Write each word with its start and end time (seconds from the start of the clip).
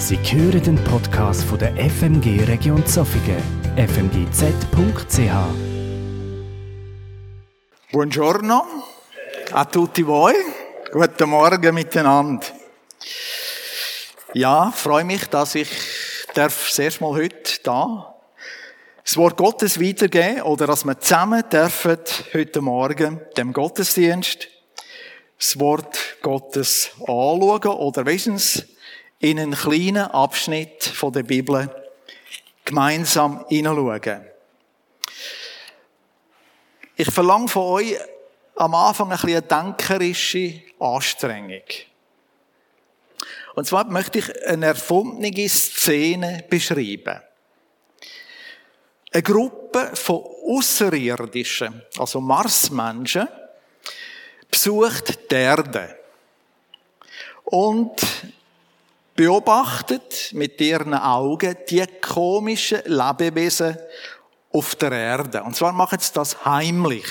Sie 0.00 0.16
hören 0.16 0.62
den 0.62 0.82
Podcast 0.84 1.44
von 1.44 1.58
der 1.58 1.76
FMG 1.76 2.44
Region 2.48 2.84
Zofingen, 2.86 3.36
fmgz.ch. 3.76 5.30
Buongiorno 7.92 8.64
a 9.52 9.64
tutti 9.66 10.06
voi. 10.06 10.32
Guten 10.90 11.28
Morgen 11.28 11.74
miteinander. 11.74 12.46
Ja, 14.32 14.72
freue 14.74 15.04
mich, 15.04 15.26
dass 15.26 15.54
ich 15.54 15.68
darf 16.32 16.72
das 16.74 17.00
Mal 17.02 17.12
heute 17.12 17.60
da 17.62 18.14
das 19.04 19.18
Wort 19.18 19.36
Gottes 19.36 19.78
weitergeben 19.78 20.40
oder 20.42 20.66
dass 20.66 20.86
wir 20.86 20.98
zusammen 20.98 21.44
dürfen 21.52 21.98
heute 22.32 22.62
Morgen 22.62 23.20
dem 23.36 23.52
Gottesdienst 23.52 24.48
das 25.38 25.60
Wort 25.60 25.98
Gottes 26.22 26.90
anschauen 27.00 27.76
oder 27.76 28.06
wenigstens 28.06 28.64
in 29.20 29.38
einen 29.38 29.54
kleinen 29.54 29.98
Abschnitt 29.98 30.82
von 30.82 31.12
der 31.12 31.22
Bibel 31.22 31.68
gemeinsam 32.64 33.44
hineinschauen. 33.48 34.24
Ich 36.96 37.10
verlange 37.10 37.48
von 37.48 37.62
euch 37.62 37.96
am 38.56 38.74
Anfang 38.74 39.10
ein 39.10 39.18
bisschen 39.18 39.30
eine 39.30 39.42
denkerische 39.42 40.62
Anstrengung. 40.78 41.62
Und 43.54 43.66
zwar 43.66 43.84
möchte 43.84 44.18
ich 44.18 44.46
eine 44.46 44.66
erfundene 44.66 45.48
Szene 45.48 46.44
beschreiben. 46.48 47.20
Eine 49.12 49.22
Gruppe 49.22 49.90
von 49.94 50.24
Außerirdischen, 50.46 51.82
also 51.98 52.20
Marsmenschen, 52.20 53.28
besucht 54.50 55.30
die 55.30 55.34
Erde 55.34 55.96
und 57.44 58.00
beobachtet 59.20 60.30
mit 60.32 60.58
ihren 60.62 60.94
Augen 60.94 61.54
die 61.68 61.84
komischen 62.00 62.80
Lebewesen 62.86 63.76
auf 64.50 64.76
der 64.76 64.92
Erde. 64.92 65.42
Und 65.42 65.54
zwar 65.54 65.72
machen 65.72 65.98
sie 66.00 66.14
das 66.14 66.42
heimlich. 66.46 67.04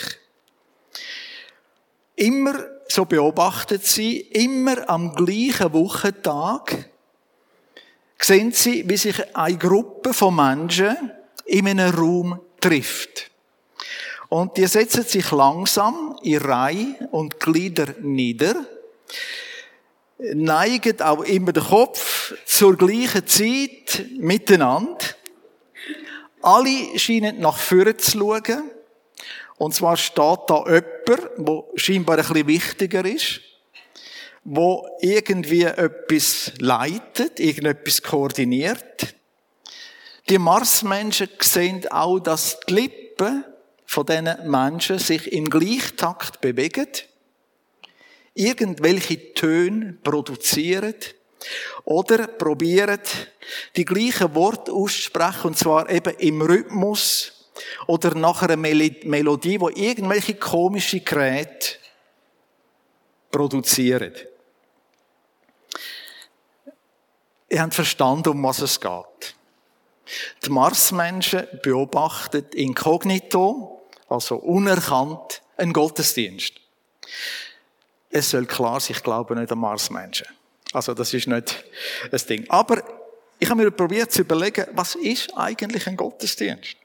Immer, 2.16 2.66
so 2.88 3.06
beobachtet 3.06 3.86
sie, 3.86 4.22
immer 4.22 4.90
am 4.90 5.14
gleichen 5.14 5.72
Wochentag 5.72 6.90
sehen 8.18 8.54
sie, 8.54 8.90
wie 8.90 8.98
sich 8.98 9.36
eine 9.36 9.60
Gruppe 9.60 10.12
von 10.12 10.36
Menschen 10.36 11.12
in 11.46 11.68
einem 11.68 11.94
Raum 11.94 12.40
trifft. 12.60 13.30
Und 14.30 14.58
die 14.58 14.66
setzen 14.66 15.04
sich 15.04 15.30
langsam 15.30 16.18
in 16.24 16.38
Reihe 16.40 17.08
und 17.12 17.40
Glieder 17.40 17.94
nieder, 18.02 18.66
neigen 20.20 21.02
auch 21.02 21.24
immer 21.24 21.54
den 21.54 21.64
Kopf 21.64 22.34
zur 22.46 22.78
gleichen 22.78 23.26
Zeit 23.26 24.06
miteinander. 24.18 24.98
Alle 26.42 26.98
scheinen 27.00 27.40
nach 27.40 27.58
vorne 27.58 27.98
zu 27.98 28.12
schauen. 28.12 28.72
Und 29.58 29.74
zwar 29.74 29.98
steht 29.98 30.18
da 30.48 30.64
jemand, 30.66 31.08
der 31.08 31.64
scheinbar 31.76 32.18
ein 32.18 32.24
bisschen 32.24 32.48
wichtiger 32.48 33.06
ist, 33.06 33.42
wo 34.44 34.88
irgendwie 35.02 35.64
etwas 35.64 36.54
leitet, 36.60 37.40
irgendetwas 37.40 38.02
koordiniert. 38.02 39.16
Die 40.30 40.38
Marsmenschen 40.38 41.30
sehen 41.42 41.88
auch, 41.92 42.20
dass 42.20 42.60
die 42.62 42.74
Lippen 42.74 43.44
von 43.86 44.06
diesen 44.06 44.50
Menschen 44.50 45.00
sich 45.00 45.32
im 45.32 45.50
Gleichtakt 45.50 46.40
bewegen, 46.40 46.88
irgendwelche 48.40 49.34
Töne 49.34 49.98
produzieren 50.02 50.96
oder 51.84 52.28
probieren, 52.28 53.00
die 53.76 53.86
gleichen 53.86 54.34
Worte 54.36 54.72
auszusprechen, 54.72 55.48
und 55.48 55.58
zwar 55.58 55.90
eben 55.90 56.14
im 56.16 56.42
Rhythmus 56.42 57.50
oder 57.88 58.16
nach 58.16 58.42
einer 58.42 58.58
Melodie, 58.58 59.60
wo 59.60 59.70
irgendwelche 59.70 60.36
komische 60.36 61.02
Geräte 61.02 61.76
produzieren. 63.32 64.14
Ihr 67.50 67.62
habt 67.62 67.74
verstanden, 67.74 68.30
um 68.30 68.44
was 68.44 68.60
es 68.60 68.80
geht. 68.80 69.36
Die 70.46 70.50
Marsmenschen 70.50 71.48
beobachten 71.62 72.46
inkognito, 72.54 73.88
also 74.08 74.36
unerkannt, 74.36 75.42
einen 75.58 75.74
Gottesdienst. 75.74 76.54
Es 78.10 78.32
soll 78.32 78.46
klar 78.46 78.80
sein, 78.80 78.96
ich 78.96 79.04
glaube 79.04 79.36
nicht 79.36 79.52
an 79.52 79.60
Marsmenschen. 79.60 80.28
Also 80.74 80.94
das 80.94 81.14
ist 81.14 81.28
nicht 81.28 81.64
das 82.12 82.26
Ding. 82.26 82.46
Aber 82.50 82.84
ich 83.40 83.50
habe 83.50 83.64
mir 83.64 83.72
probiert 83.72 84.12
zu 84.12 84.22
überlegen, 84.22 84.68
was 84.74 84.96
ist 84.96 85.36
eigentlich 85.38 85.88
ein 85.88 85.96
Gottesdienst? 85.96 86.76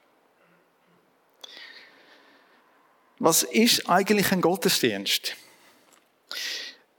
Was 3.19 3.43
ist 3.43 3.89
eigentlich 3.89 4.31
ein 4.31 4.41
Gottesdienst? 4.41 5.35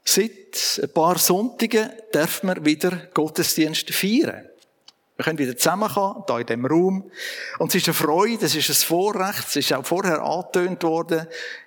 Seit 0.03 0.79
ein 0.81 0.93
paar 0.93 1.17
Sonntagen 1.17 1.91
darf 2.11 2.43
man 2.43 2.65
wieder 2.65 2.91
Gottesdienst 3.13 3.93
feiern. 3.93 4.46
Wir 5.17 5.23
können 5.23 5.39
wieder 5.39 5.57
zusammenkommen, 5.57 6.23
hier 6.27 6.37
in 6.37 6.45
diesem 6.45 6.65
Raum. 6.67 7.11
Und 7.57 7.69
es 7.69 7.75
ist 7.81 7.87
eine 7.87 7.95
Freude, 7.95 8.45
es 8.45 8.55
ist 8.55 8.69
ein 8.69 8.75
Vorrecht, 8.75 9.47
es 9.47 9.55
ist 9.55 9.73
auch 9.73 9.83
vorher 9.83 10.21
angetönt 10.21 10.83
worden. 10.83 11.25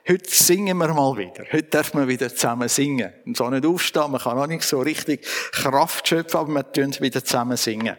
Heute 0.09 0.31
singen 0.31 0.79
wir 0.79 0.95
mal 0.95 1.17
wieder. 1.17 1.45
Heute 1.51 1.65
dürfen 1.65 1.99
wir 1.99 2.07
wieder 2.07 2.29
zusammen 2.29 2.69
singen. 2.69 3.13
Man 3.25 3.35
soll 3.35 3.51
nicht 3.51 3.67
aufstehen, 3.67 4.13
man 4.13 4.21
kann 4.21 4.39
auch 4.39 4.47
nicht 4.47 4.63
so 4.63 4.81
richtig 4.81 5.27
Kraft 5.51 6.07
schöpfen, 6.07 6.39
aber 6.39 6.53
wir 6.53 6.73
tun 6.73 6.95
wieder 7.01 7.25
zusammen 7.25 7.57
singen. 7.57 7.97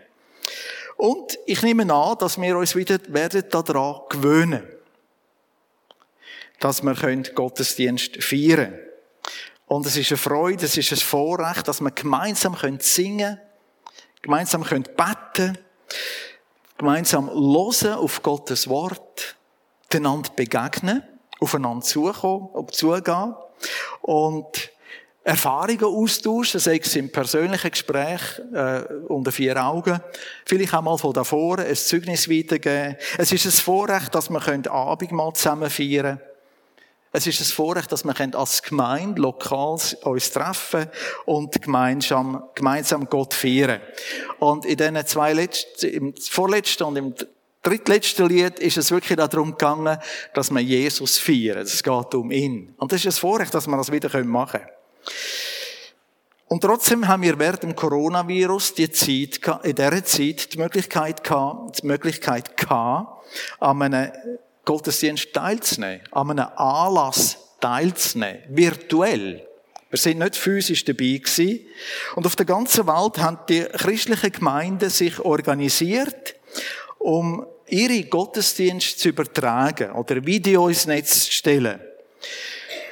Und 0.96 1.38
ich 1.46 1.62
nehme 1.64 1.94
an, 1.94 2.18
dass 2.18 2.40
wir 2.40 2.58
uns 2.58 2.74
wieder 2.78 3.00
werden 3.10 3.44
daran 3.50 3.96
gewöhnen. 4.08 4.64
Dass 6.62 6.82
wir 6.82 6.94
Gottesdienst 7.36 8.24
feiern 8.24 8.72
können. 8.72 8.80
Und 9.66 9.86
es 9.86 9.98
ist 9.98 10.12
eine 10.12 10.18
Freude, 10.18 10.66
es 10.66 10.78
ist 10.78 10.92
ein 10.94 10.98
Vorrecht, 10.98 11.68
dass 11.68 11.82
wir 11.82 11.92
gemeinsam 11.92 12.56
singen 12.80 13.18
können 13.18 13.51
gemeinsam 14.22 14.64
können 14.64 14.84
beten, 14.84 15.58
gemeinsam 16.78 17.30
hören 17.30 17.94
auf 17.96 18.22
Gottes 18.24 18.68
Wort, 18.68 19.36
einander 19.94 20.30
begegnen, 20.36 21.04
aufeinander 21.40 21.86
zukommen, 21.86 22.50
zugehen 22.72 23.36
und 24.02 24.72
Erfahrungen 25.24 25.84
austauschen, 25.84 26.60
sei 26.60 26.80
es 26.82 26.96
im 26.96 27.12
persönlichen 27.12 27.70
Gespräch 27.70 28.22
äh, 28.54 28.82
unter 29.08 29.32
vier 29.32 29.64
Augen, 29.64 30.00
vielleicht 30.46 30.74
auch 30.74 30.82
mal 30.82 30.98
von 30.98 31.14
davor 31.14 31.60
ein 31.60 31.76
Zeugnis 31.76 32.28
weitergeben. 32.28 32.98
Es 33.20 33.32
ist 33.32 33.46
ein 33.46 33.52
Vorrecht, 33.52 34.16
dass 34.16 34.32
wir 34.32 34.40
Abendmahl 34.68 35.34
zusammen 35.34 35.70
feiern 35.70 36.18
können. 36.18 36.31
Es 37.14 37.28
ist 37.28 37.42
ein 37.42 37.46
Vorrecht, 37.46 37.92
dass 37.92 38.06
wir 38.06 38.16
als 38.38 38.64
Gemeinde 38.64 39.22
lokal 39.22 39.78
uns 40.04 40.32
treffen 40.32 40.88
und 41.26 41.62
gemeinsam, 41.62 42.44
gemeinsam 42.56 43.10
Gott 43.10 43.34
feiern. 43.34 43.82
Und 44.40 44.66
in 44.66 44.78
diesen 44.78 45.06
zwei 45.06 45.34
letzten, 45.34 45.88
im 45.88 46.16
vorletzten 46.16 46.84
und 46.84 46.96
im 46.96 47.16
drittletzten 47.64 48.30
Lied 48.30 48.60
ist 48.60 48.78
es 48.78 48.92
wirklich 48.92 49.18
darum 49.18 49.52
gegangen, 49.52 49.98
dass 50.34 50.52
wir 50.52 50.62
Jesus 50.62 51.18
feiern. 51.18 51.60
Es 51.60 51.84
geht 51.84 52.16
um 52.16 52.32
ihn. 52.32 52.74
Und 52.78 52.94
das 52.94 53.04
ist 53.04 53.18
ein 53.18 53.20
Vorrecht, 53.20 53.54
dass 53.54 53.68
wir 53.68 53.76
das 53.76 53.92
wieder 53.92 54.24
machen 54.24 54.62
können. 54.62 54.72
Und 56.48 56.62
trotzdem 56.62 57.08
haben 57.08 57.24
wir 57.24 57.40
während 57.40 57.64
dem 57.64 57.76
Coronavirus 57.76 58.74
die 58.74 58.92
Zeit, 58.92 59.40
in 59.64 59.76
dieser 59.76 60.04
Zeit 60.04 60.54
die 60.54 60.58
Möglichkeit 60.58 61.24
gehabt, 61.24 61.82
die 61.82 61.88
Möglichkeit 61.88 62.58
gehabt, 62.58 63.26
an 63.60 63.82
einem 63.82 64.12
Gottesdienst 64.66 65.34
teilzunehmen, 65.34 66.02
an 66.12 66.32
einem 66.32 66.48
Anlass 66.56 67.38
teilzunehmen, 67.60 68.44
virtuell. 68.50 69.48
Wir 69.90 70.00
sind 70.00 70.20
nicht 70.20 70.38
physisch 70.38 70.86
dabei 70.86 71.20
gewesen. 71.22 71.66
Und 72.16 72.26
auf 72.26 72.36
der 72.36 72.46
ganzen 72.46 72.88
Welt 72.88 73.18
haben 73.18 73.40
die 73.50 73.64
christlichen 73.64 74.32
Gemeinden 74.32 74.90
sich 74.90 75.20
organisiert, 75.20 76.36
um 76.98 77.46
ihre 77.68 78.04
Gottesdienste 78.04 78.98
zu 78.98 79.10
übertragen 79.10 79.92
oder 79.92 80.26
Video 80.26 80.68
ins 80.70 80.86
Netz 80.86 81.26
zu 81.26 81.32
stellen. 81.32 81.82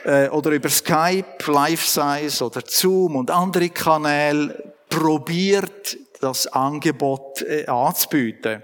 Äh, 0.03 0.29
oder 0.29 0.51
über 0.51 0.69
Skype, 0.69 1.37
Live-Size 1.45 2.43
oder 2.43 2.61
Zoom 2.65 3.15
und 3.15 3.31
andere 3.31 3.69
Kanäle 3.69 4.73
probiert, 4.89 5.97
das 6.19 6.47
Angebot 6.47 7.41
äh, 7.43 7.65
anzubieten. 7.65 8.63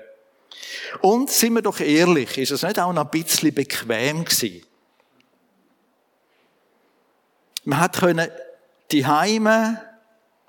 Und 1.01 1.29
sind 1.29 1.53
wir 1.53 1.61
doch 1.61 1.79
ehrlich, 1.79 2.37
ist 2.37 2.51
es 2.51 2.63
nicht 2.63 2.79
auch 2.79 2.93
noch 2.93 3.05
ein 3.05 3.09
bisschen 3.09 3.53
bequem 3.53 4.25
gewesen? 4.25 4.63
Man 7.63 7.79
hat 7.79 7.97
können 7.97 8.29
die 8.91 9.05
Heime 9.05 9.81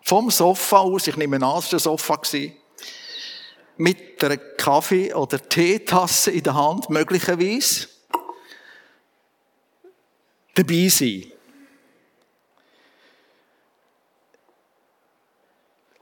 vom 0.02 0.30
Sofa 0.30 0.78
aus, 0.78 1.06
ich 1.06 1.16
nehme 1.16 1.36
an, 1.36 1.58
es 1.58 1.72
war 1.72 1.78
Sofa, 1.78 2.20
mit 3.78 4.22
einer 4.22 4.36
Kaffee- 4.36 5.12
oder 5.14 5.40
Teetasse 5.40 6.30
in 6.30 6.42
der 6.42 6.54
Hand, 6.54 6.88
möglicherweise, 6.90 7.88
dabei 10.54 10.88
sein. 10.88 11.32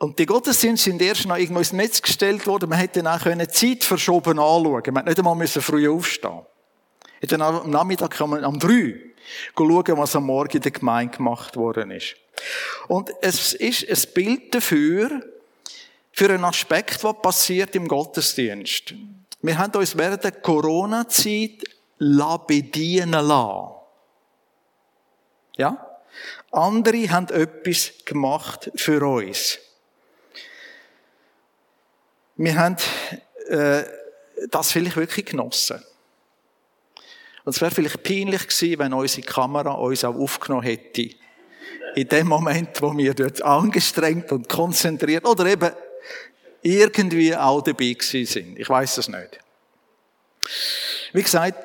Und 0.04 0.18
die 0.18 0.26
Gottesdienste 0.26 0.90
sind 0.90 1.00
erst 1.00 1.24
noch 1.24 1.38
irgendwo 1.38 1.60
ins 1.60 1.72
Netz 1.72 2.02
gestellt 2.02 2.46
worden. 2.46 2.68
Man 2.68 2.78
hätte 2.78 3.02
dann 3.02 3.18
auch 3.18 3.48
Zeit 3.48 3.84
verschoben 3.84 4.38
anschauen. 4.38 4.82
Man 4.92 4.96
hätte 4.96 5.08
nicht 5.08 5.18
einmal 5.18 5.34
müssen 5.34 5.62
früh 5.62 5.88
aufstehen. 5.88 6.42
Hätte 7.20 7.40
am 7.40 7.70
Nachmittag 7.70 8.10
kann 8.10 8.28
man 8.28 8.44
am 8.44 8.58
drei 8.58 9.00
schauen, 9.56 9.96
was 9.96 10.14
am 10.14 10.26
Morgen 10.26 10.58
in 10.58 10.62
der 10.62 10.72
Gemeinde 10.72 11.16
gemacht 11.16 11.56
worden 11.56 11.90
ist. 11.90 12.16
Und 12.86 13.10
es 13.22 13.54
ist 13.54 13.88
ein 13.88 14.12
Bild 14.12 14.54
dafür, 14.54 15.22
für 16.12 16.28
einen 16.28 16.44
Aspekt, 16.44 17.02
was 17.02 17.22
passiert 17.22 17.74
im 17.74 17.88
Gottesdienst. 17.88 18.92
Wir 19.40 19.56
haben 19.56 19.72
uns 19.72 19.96
während 19.96 20.22
der 20.22 20.32
Corona-Zeit 20.32 21.64
bedienen 22.46 23.26
lassen. 23.26 23.74
Ja? 25.56 25.98
Andere 26.50 27.10
haben 27.10 27.28
etwas 27.30 27.92
gemacht 28.04 28.70
für 28.76 29.02
uns. 29.02 29.60
Wir 32.36 32.56
haben 32.56 32.76
äh, 33.48 33.84
das 34.50 34.72
vielleicht 34.72 34.96
wirklich 34.96 35.26
genossen. 35.26 35.82
Und 37.44 37.54
es 37.54 37.60
wäre 37.60 37.70
vielleicht 37.70 38.02
peinlich 38.02 38.48
gewesen, 38.48 38.78
wenn 38.78 38.92
unsere 38.94 39.26
Kamera 39.26 39.72
uns 39.72 40.04
auch 40.04 40.14
aufgenommen 40.14 40.64
hätte. 40.64 41.10
In 41.94 42.08
dem 42.08 42.26
Moment, 42.26 42.80
wo 42.82 42.96
wir 42.96 43.14
dort 43.14 43.42
angestrengt 43.42 44.32
und 44.32 44.48
konzentriert 44.48 45.26
oder 45.26 45.46
eben 45.46 45.70
irgendwie 46.62 47.36
auch 47.36 47.60
dabei 47.60 47.92
gewesen 47.92 48.24
sind. 48.26 48.58
Ich 48.58 48.68
weiß 48.68 48.98
es 48.98 49.08
nicht. 49.08 49.38
Wie 51.12 51.22
gesagt, 51.22 51.58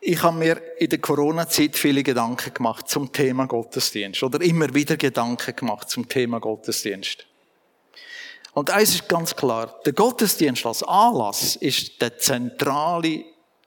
ich 0.00 0.22
habe 0.22 0.38
mir 0.38 0.62
in 0.78 0.88
der 0.88 1.00
Corona-Zeit 1.00 1.76
viele 1.76 2.02
Gedanken 2.02 2.54
gemacht 2.54 2.88
zum 2.88 3.12
Thema 3.12 3.46
Gottesdienst 3.46 4.22
oder 4.22 4.40
immer 4.40 4.72
wieder 4.72 4.96
Gedanken 4.96 5.54
gemacht 5.54 5.90
zum 5.90 6.08
Thema 6.08 6.40
Gottesdienst. 6.40 7.26
Und 8.52 8.70
eins 8.70 8.94
ist 8.94 9.08
ganz 9.08 9.34
klar, 9.34 9.80
der 9.84 9.92
Gottesdienst 9.92 10.66
als 10.66 10.82
Anlass 10.82 11.56
ist 11.56 12.00
der 12.00 12.18
zentrale 12.18 13.24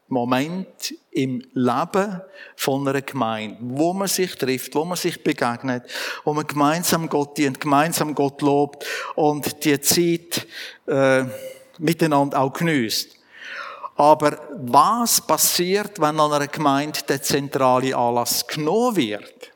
Moment 0.08 0.94
im 1.12 1.42
Leben 1.54 2.22
von 2.56 2.88
einer 2.88 3.02
Gemeinde, 3.02 3.58
wo 3.62 3.94
man 3.94 4.08
sich 4.08 4.36
trifft, 4.36 4.76
wo 4.76 4.86
man 4.86 4.98
sich 4.98 5.24
begegnet, 5.24 5.84
wo 6.24 6.34
man 6.34 6.46
gemeinsam 6.46 7.10
Gott 7.10 7.38
dient, 7.38 7.60
gemeinsam 7.60 8.14
Gott 8.14 8.42
lobt 8.42 8.86
und 9.16 9.64
die 9.64 9.80
Zeit 9.80 10.46
äh, 10.88 11.26
miteinander 11.80 12.40
auch 12.40 12.54
genießt. 12.54 13.18
Aber 13.96 14.40
was 14.52 15.22
passiert, 15.22 16.00
wenn 16.00 16.20
an 16.20 16.34
einer 16.34 16.48
Gemeinde 16.48 17.00
der 17.08 17.22
zentrale 17.22 17.96
Anlass 17.96 18.46
genommen 18.46 18.96
wird? 18.96 19.52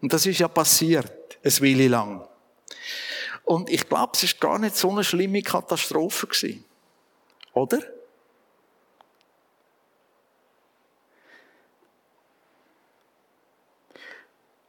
Und 0.00 0.12
das 0.12 0.26
ist 0.26 0.38
ja 0.38 0.48
passiert, 0.48 1.38
es 1.42 1.60
Weile 1.60 1.88
lang. 1.88 2.26
Und 3.52 3.68
ich 3.68 3.86
glaube, 3.86 4.12
es 4.14 4.22
ist 4.22 4.40
gar 4.40 4.58
nicht 4.58 4.78
so 4.78 4.88
eine 4.88 5.04
schlimme 5.04 5.42
Katastrophe 5.42 6.26
gewesen. 6.26 6.64
Oder? 7.52 7.80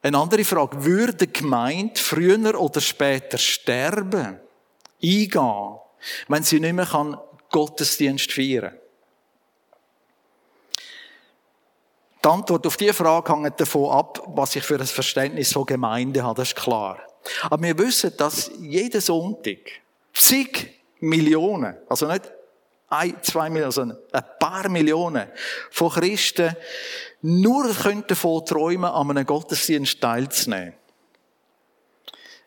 Eine 0.02 0.18
andere 0.18 0.44
Frage. 0.44 0.84
Würde 0.84 1.14
die 1.14 1.32
Gemeinde 1.32 1.98
früher 1.98 2.60
oder 2.60 2.82
später 2.82 3.38
sterben, 3.38 4.42
eingehen, 5.02 5.80
wenn 6.28 6.44
sie 6.44 6.60
nicht 6.60 6.74
mehr 6.74 6.86
kann 6.86 7.18
Gottesdienst 7.52 8.34
feiern? 8.34 8.78
Die 12.22 12.28
Antwort 12.28 12.68
auf 12.68 12.76
diese 12.76 12.94
Frage 12.94 13.32
hängt 13.32 13.62
davon 13.62 13.92
ab, 13.92 14.22
was 14.28 14.58
ich 14.58 14.64
für 14.66 14.78
ein 14.78 14.86
Verständnis 14.86 15.54
von 15.54 15.66
Gemeinde 15.66 16.22
habe, 16.22 16.42
das 16.42 16.50
ist 16.50 16.58
klar. 16.58 17.00
Aber 17.44 17.64
wir 17.64 17.78
wissen, 17.78 18.16
dass 18.18 18.52
jeden 18.60 19.02
Sonntag 19.02 19.60
zig 20.14 20.80
Millionen, 21.00 21.76
also 21.90 22.08
nicht 22.08 22.32
ein, 22.90 23.16
zwei 23.24 23.50
Millionen, 23.50 23.72
sondern 23.72 23.98
ein 24.12 24.24
paar 24.40 24.70
Millionen 24.70 25.28
von 25.72 25.90
Christen 25.90 26.56
nur 27.22 27.68
davon 27.68 28.46
träumen, 28.46 28.90
an 28.90 29.10
einem 29.10 29.26
Gottesdienst 29.26 30.00
teilzunehmen. 30.00 30.74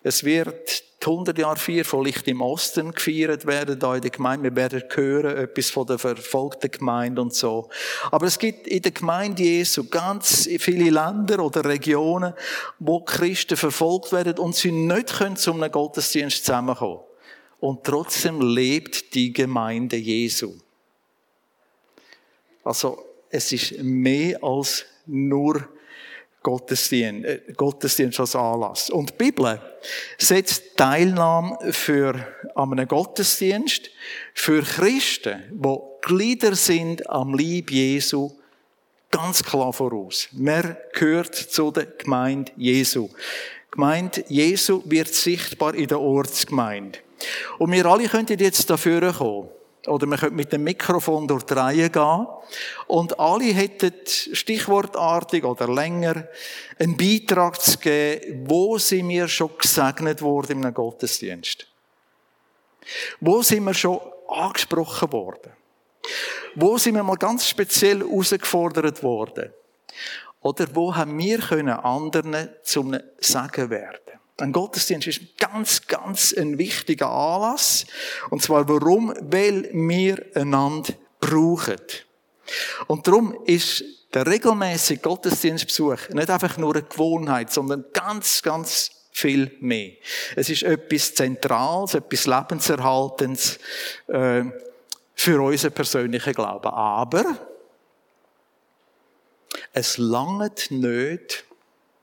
Es 0.02 0.22
wird 0.22 0.84
die 1.06 1.10
100 1.10 1.38
Jahre 1.38 1.56
vier 1.56 1.84
von 1.84 2.04
Licht 2.04 2.26
im 2.26 2.40
Osten 2.40 2.90
gefeiert 2.90 3.46
werden, 3.46 3.78
da 3.78 3.94
in 3.94 4.02
der 4.02 4.10
Gemeinde. 4.10 4.50
Wir 4.50 4.56
werden 4.56 4.82
hören, 4.92 5.36
etwas 5.36 5.70
von 5.70 5.86
der 5.86 5.98
verfolgten 5.98 6.70
Gemeinde 6.70 7.22
und 7.22 7.32
so. 7.32 7.68
Aber 8.10 8.26
es 8.26 8.38
gibt 8.38 8.66
in 8.66 8.82
der 8.82 8.90
Gemeinde 8.90 9.42
Jesu 9.42 9.88
ganz 9.88 10.48
viele 10.58 10.90
Länder 10.90 11.44
oder 11.44 11.64
Regionen, 11.64 12.34
wo 12.80 13.00
Christen 13.00 13.56
verfolgt 13.56 14.10
werden 14.12 14.38
und 14.38 14.56
sie 14.56 14.72
nicht 14.72 15.16
können 15.16 15.36
zu 15.36 15.52
einem 15.52 15.70
Gottesdienst 15.70 16.44
zusammenkommen. 16.44 17.00
Und 17.60 17.84
trotzdem 17.84 18.40
lebt 18.40 19.14
die 19.14 19.32
Gemeinde 19.32 19.96
Jesu. 19.96 20.54
Also, 22.64 22.98
es 23.30 23.52
ist 23.52 23.80
mehr 23.82 24.42
als 24.42 24.84
nur 25.06 25.68
Gottesdienst, 26.46 27.26
äh, 27.26 27.40
Gottesdienst 27.56 28.20
als 28.20 28.36
Anlass. 28.36 28.88
Und 28.88 29.10
die 29.10 29.14
Bibel 29.14 29.60
setzt 30.16 30.76
Teilnahme 30.76 31.58
für 31.72 32.14
an 32.54 32.70
einem 32.70 32.86
Gottesdienst 32.86 33.90
für 34.32 34.62
Christen, 34.62 35.42
die 35.50 35.78
Glieder 36.02 36.54
sind 36.54 37.10
am 37.10 37.34
Lieb 37.34 37.72
Jesu, 37.72 38.30
ganz 39.10 39.42
klar 39.42 39.72
voraus. 39.72 40.28
Man 40.30 40.76
gehört 40.92 41.34
zu 41.34 41.72
der 41.72 41.86
Gemeinde 41.86 42.52
Jesu. 42.56 43.08
Die 43.08 43.70
Gemeinde 43.72 44.24
Jesu 44.28 44.82
wird 44.84 45.12
sichtbar 45.12 45.74
in 45.74 45.88
der 45.88 46.00
Ortsgemeinde. 46.00 47.00
Und 47.58 47.72
wir 47.72 47.86
alle 47.86 48.06
könnten 48.06 48.38
jetzt 48.38 48.70
dafür 48.70 49.12
kommen. 49.12 49.48
Oder 49.86 50.06
man 50.06 50.18
könnte 50.18 50.34
mit 50.34 50.52
dem 50.52 50.64
Mikrofon 50.64 51.28
durch 51.28 51.44
die 51.44 51.54
Reihe 51.54 51.90
gehen. 51.90 52.26
Und 52.86 53.18
alle 53.18 53.52
hätten 53.52 53.92
stichwortartig 54.04 55.44
oder 55.44 55.68
länger 55.68 56.26
einen 56.78 56.96
Beitrag 56.96 57.60
zu 57.60 57.78
geben, 57.78 58.48
wo 58.48 58.78
sind 58.78 59.08
wir 59.08 59.28
schon 59.28 59.50
gesegnet 59.58 60.22
worden 60.22 60.64
einem 60.64 60.74
Gottesdienst? 60.74 61.66
Wo 63.20 63.42
sind 63.42 63.64
wir 63.64 63.74
schon 63.74 64.00
angesprochen 64.28 65.12
worden? 65.12 65.52
Wo 66.54 66.78
sind 66.78 66.94
wir 66.94 67.02
mal 67.02 67.16
ganz 67.16 67.48
speziell 67.48 68.00
herausgefordert 68.00 69.02
worden? 69.02 69.52
Oder 70.40 70.66
wo 70.74 70.94
haben 70.94 71.18
wir 71.18 71.38
können 71.38 71.68
anderen 71.70 72.48
zum 72.62 72.96
Sagen 73.18 73.70
werden? 73.70 74.15
Ein 74.38 74.52
Gottesdienst 74.52 75.06
ist 75.06 75.38
ganz, 75.38 75.86
ganz 75.86 76.34
ein 76.36 76.58
wichtiger 76.58 77.10
Anlass. 77.10 77.86
Und 78.30 78.42
zwar 78.42 78.68
warum? 78.68 79.14
Weil 79.20 79.70
wir 79.72 80.24
einander 80.34 80.92
brauchen. 81.20 81.80
Und 82.86 83.06
darum 83.06 83.36
ist 83.46 83.82
der 84.12 84.26
regelmäßige 84.26 85.00
Gottesdienstbesuch 85.00 86.10
nicht 86.10 86.30
einfach 86.30 86.56
nur 86.58 86.74
eine 86.74 86.84
Gewohnheit, 86.84 87.52
sondern 87.52 87.86
ganz, 87.92 88.42
ganz 88.42 88.90
viel 89.10 89.56
mehr. 89.60 89.92
Es 90.36 90.50
ist 90.50 90.62
etwas 90.62 91.14
Zentrales, 91.14 91.94
etwas 91.94 92.26
Lebenserhaltens 92.26 93.58
äh, 94.08 94.44
für 95.14 95.40
unseren 95.42 95.72
persönlichen 95.72 96.34
Glauben. 96.34 96.68
Aber 96.68 97.24
es 99.72 99.96
langt 99.96 100.70
nicht, 100.70 101.44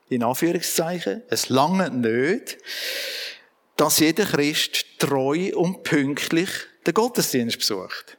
in 0.09 0.23
Anführungszeichen, 0.23 1.23
es 1.29 1.49
lange 1.49 1.89
nicht, 1.89 2.57
dass 3.77 3.99
jeder 3.99 4.25
Christ 4.25 4.99
treu 4.99 5.51
und 5.55 5.83
pünktlich 5.83 6.49
den 6.85 6.93
Gottesdienst 6.93 7.57
besucht. 7.57 8.17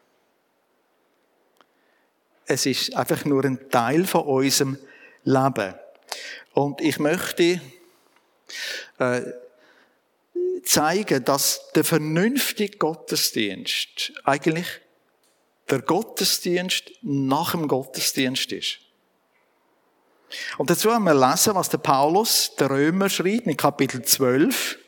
Es 2.47 2.67
ist 2.67 2.95
einfach 2.95 3.25
nur 3.25 3.45
ein 3.45 3.71
Teil 3.71 4.05
von 4.05 4.23
unserem 4.23 4.79
Leben. 5.25 5.75
Und 6.53 6.81
ich 6.81 6.99
möchte 6.99 7.61
äh, 8.99 9.23
zeigen, 10.64 11.25
dass 11.25 11.71
der 11.75 11.85
vernünftige 11.85 12.79
Gottesdienst 12.79 14.12
eigentlich 14.25 14.67
der 15.71 15.83
Gottesdienst 15.83 16.93
nach 17.03 17.53
dem 17.53 17.69
Gottesdienst 17.69 18.53
ist. 18.53 18.79
Und 20.59 20.71
dazu 20.71 20.93
haben 20.93 21.05
wir 21.05 21.14
lesen, 21.14 21.55
was 21.55 21.69
der 21.69 21.79
Paulus, 21.79 22.53
der 22.59 22.71
Römer, 22.71 23.09
schrieb 23.09 23.47
in 23.47 23.57
Kapitel 23.57 24.03
12. 24.03 24.79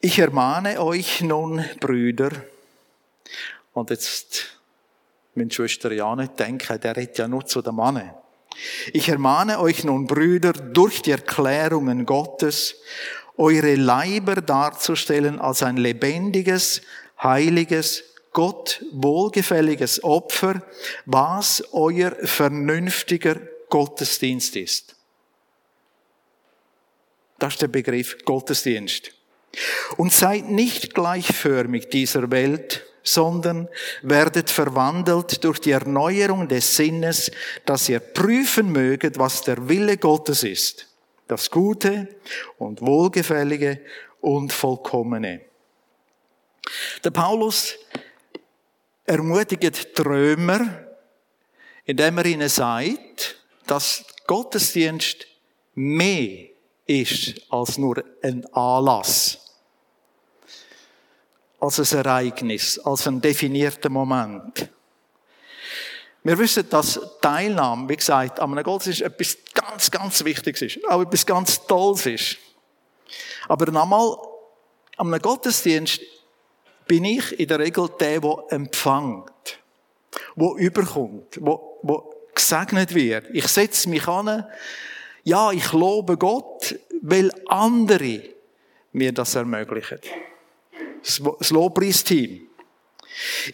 Ich 0.00 0.18
ermahne 0.18 0.82
euch 0.82 1.20
nun, 1.20 1.64
Brüder, 1.78 2.30
und 3.72 3.90
jetzt 3.90 4.58
müssen 5.34 5.50
Schwester 5.50 5.92
ja 5.92 6.14
nicht 6.14 6.38
denken, 6.38 6.80
der 6.80 6.96
redet 6.96 7.18
ja 7.18 7.28
nur 7.28 7.46
zu 7.46 7.62
dem 7.62 7.76
Mann. 7.76 8.12
Ich 8.92 9.08
ermahne 9.08 9.60
euch 9.60 9.84
nun, 9.84 10.06
Brüder, 10.06 10.52
durch 10.52 11.02
die 11.02 11.12
Erklärungen 11.12 12.04
Gottes, 12.04 12.76
eure 13.38 13.76
Leiber 13.76 14.36
darzustellen 14.36 15.38
als 15.38 15.62
ein 15.62 15.78
lebendiges, 15.78 16.82
heiliges, 17.22 18.04
Gott 18.32 18.84
wohlgefälliges 18.92 20.02
Opfer, 20.02 20.62
was 21.04 21.62
euer 21.72 22.12
vernünftiger 22.24 23.36
Gottesdienst 23.68 24.56
ist. 24.56 24.96
Das 27.38 27.54
ist 27.54 27.62
der 27.62 27.68
Begriff 27.68 28.18
Gottesdienst. 28.24 29.12
Und 29.96 30.12
seid 30.12 30.48
nicht 30.48 30.94
gleichförmig 30.94 31.90
dieser 31.90 32.30
Welt, 32.30 32.86
sondern 33.02 33.68
werdet 34.02 34.48
verwandelt 34.48 35.44
durch 35.44 35.58
die 35.58 35.72
Erneuerung 35.72 36.48
des 36.48 36.76
Sinnes, 36.76 37.30
dass 37.66 37.88
ihr 37.88 38.00
prüfen 38.00 38.70
möget, 38.70 39.18
was 39.18 39.42
der 39.42 39.68
Wille 39.68 39.96
Gottes 39.96 40.44
ist. 40.44 40.86
Das 41.28 41.50
Gute 41.50 42.08
und 42.58 42.80
Wohlgefällige 42.80 43.80
und 44.20 44.52
Vollkommene. 44.52 45.40
Der 47.02 47.10
Paulus 47.10 47.76
ermutigt 49.04 49.94
Trömer, 49.94 50.86
indem 51.84 52.18
er 52.18 52.26
ihnen 52.26 52.48
sagt, 52.48 53.36
dass 53.66 54.04
Gottesdienst 54.26 55.26
mehr 55.74 56.48
ist 56.86 57.40
als 57.50 57.78
nur 57.78 58.02
ein 58.22 58.44
Anlass 58.54 59.42
als 61.62 61.78
ein 61.92 61.98
Ereignis, 61.98 62.78
als 62.80 63.06
ein 63.06 63.20
definierter 63.20 63.88
Moment. 63.88 64.68
Wir 66.24 66.36
wissen, 66.36 66.68
dass 66.68 67.00
Teilnahme, 67.20 67.88
wie 67.88 67.96
gesagt, 67.96 68.40
an 68.40 68.50
einem 68.52 68.64
Gottesdienst 68.64 69.02
etwas 69.02 69.36
ganz, 69.54 69.90
ganz 69.90 70.24
Wichtiges 70.24 70.62
ist. 70.62 70.88
Auch 70.88 71.02
etwas 71.02 71.24
ganz 71.24 71.64
Tolles 71.64 72.06
ist. 72.06 72.36
Aber 73.46 73.70
nochmal, 73.70 74.16
an 74.96 75.06
einem 75.06 75.22
Gottesdienst 75.22 76.00
bin 76.92 77.06
ich 77.06 77.40
in 77.40 77.48
der 77.48 77.58
Regel 77.58 77.88
der, 77.98 78.20
der 78.20 78.44
empfängt, 78.50 79.58
der 80.36 80.54
überkommt, 80.58 81.36
der, 81.36 81.58
der 81.82 82.02
gesegnet 82.34 82.94
wird. 82.94 83.28
Ich 83.32 83.48
setze 83.48 83.88
mich 83.88 84.06
an, 84.06 84.44
ja, 85.24 85.50
ich 85.52 85.72
lobe 85.72 86.18
Gott, 86.18 86.78
weil 87.00 87.30
andere 87.46 88.20
mir 88.92 89.10
das 89.10 89.34
ermöglichen 89.36 90.00
das 91.02 91.48
Lobpreisteam. 91.48 92.42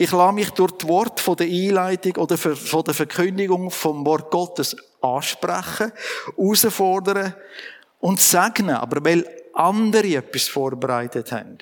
Ich 0.01 0.11
lasse 0.11 0.35
mich 0.35 0.51
durch 0.51 0.73
das 0.73 0.89
Wort 0.89 1.21
von 1.21 1.37
der 1.37 1.47
Einleitung 1.47 2.17
oder 2.17 2.37
von 2.37 2.83
der 2.83 2.95
Verkündigung 2.95 3.71
vom 3.71 4.05
Wort 4.05 4.33
Gottes 4.33 4.77
ansprechen, 5.01 5.93
herausfordern 6.37 7.35
und 8.01 8.19
segnen, 8.19 8.75
aber 8.75 9.05
weil 9.05 9.25
andere 9.55 10.17
etwas 10.17 10.49
vorbereitet 10.49 11.31
haben. 11.31 11.59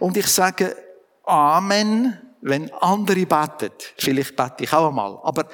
Und 0.00 0.16
ich 0.16 0.26
sage 0.26 0.76
Amen, 1.24 2.18
wenn 2.40 2.72
andere 2.74 3.26
beten. 3.26 3.72
Vielleicht 3.98 4.36
bete 4.36 4.64
ich 4.64 4.72
auch 4.72 4.88
einmal. 4.88 5.18
Aber 5.22 5.48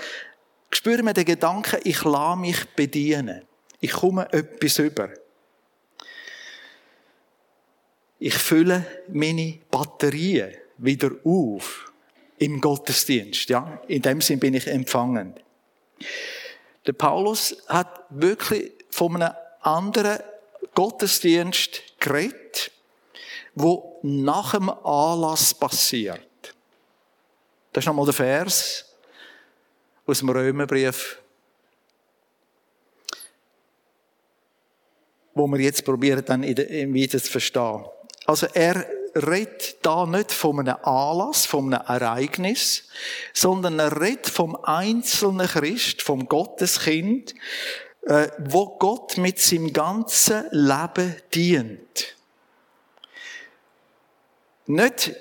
spüre 0.70 1.02
mir 1.02 1.14
den 1.14 1.24
Gedanken, 1.24 1.80
ich 1.84 2.04
lasse 2.04 2.38
mich 2.38 2.68
bedienen. 2.76 3.42
Ich 3.80 3.92
komme 3.92 4.30
etwas 4.32 4.78
über. 4.78 5.10
Ich 8.18 8.34
fülle 8.34 8.86
meine 9.08 9.58
Batterien 9.70 10.54
wieder 10.78 11.10
auf 11.24 11.92
im 12.38 12.60
Gottesdienst. 12.60 13.48
Ja, 13.48 13.80
in 13.88 14.02
dem 14.02 14.20
Sinn 14.20 14.38
bin 14.38 14.54
ich 14.54 14.66
empfangend. 14.66 15.40
Der 16.86 16.92
Paulus 16.92 17.56
hat 17.68 18.04
wirklich 18.10 18.72
von 18.90 19.22
einem 19.22 19.34
anderen 19.60 20.18
Gottesdienst 20.74 22.00
geredet, 22.00 22.71
wo 23.54 23.98
nach 24.02 24.52
dem 24.52 24.70
Anlass 24.70 25.54
passiert. 25.54 26.54
Das 27.72 27.82
ist 27.82 27.86
nochmal 27.86 28.06
der 28.06 28.14
Vers 28.14 28.84
aus 30.06 30.18
dem 30.18 30.30
Römerbrief, 30.30 31.18
wo 35.34 35.46
wir 35.46 35.60
jetzt 35.60 35.84
probieren, 35.84 36.24
dann 36.24 36.42
wieder 36.42 37.18
zu 37.22 37.30
verstehen. 37.30 37.84
Also 38.26 38.46
er 38.52 38.86
redet 39.14 39.76
da 39.82 40.06
nicht 40.06 40.32
von 40.32 40.60
einem 40.60 40.76
Anlass, 40.82 41.46
von 41.46 41.72
einem 41.72 41.86
Ereignis, 41.86 42.88
sondern 43.32 43.78
er 43.78 44.00
redet 44.00 44.28
vom 44.28 44.56
einzelnen 44.56 45.46
Christ, 45.46 46.02
vom 46.02 46.26
Gotteskind, 46.28 47.34
äh, 48.02 48.28
wo 48.38 48.78
Gott 48.78 49.16
mit 49.18 49.38
seinem 49.38 49.72
ganzen 49.72 50.44
Leben 50.50 51.16
dient. 51.34 52.16
Nicht 54.72 55.12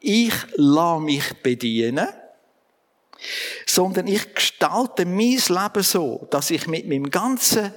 ich 0.00 0.32
lasse 0.56 1.02
mich 1.02 1.42
bedienen, 1.42 2.08
sondern 3.66 4.06
ich 4.06 4.34
gestalte 4.34 5.04
mein 5.04 5.38
Leben 5.38 5.82
so, 5.82 6.26
dass 6.30 6.50
ich 6.50 6.66
mit 6.66 6.88
meinem 6.88 7.10
ganzen 7.10 7.72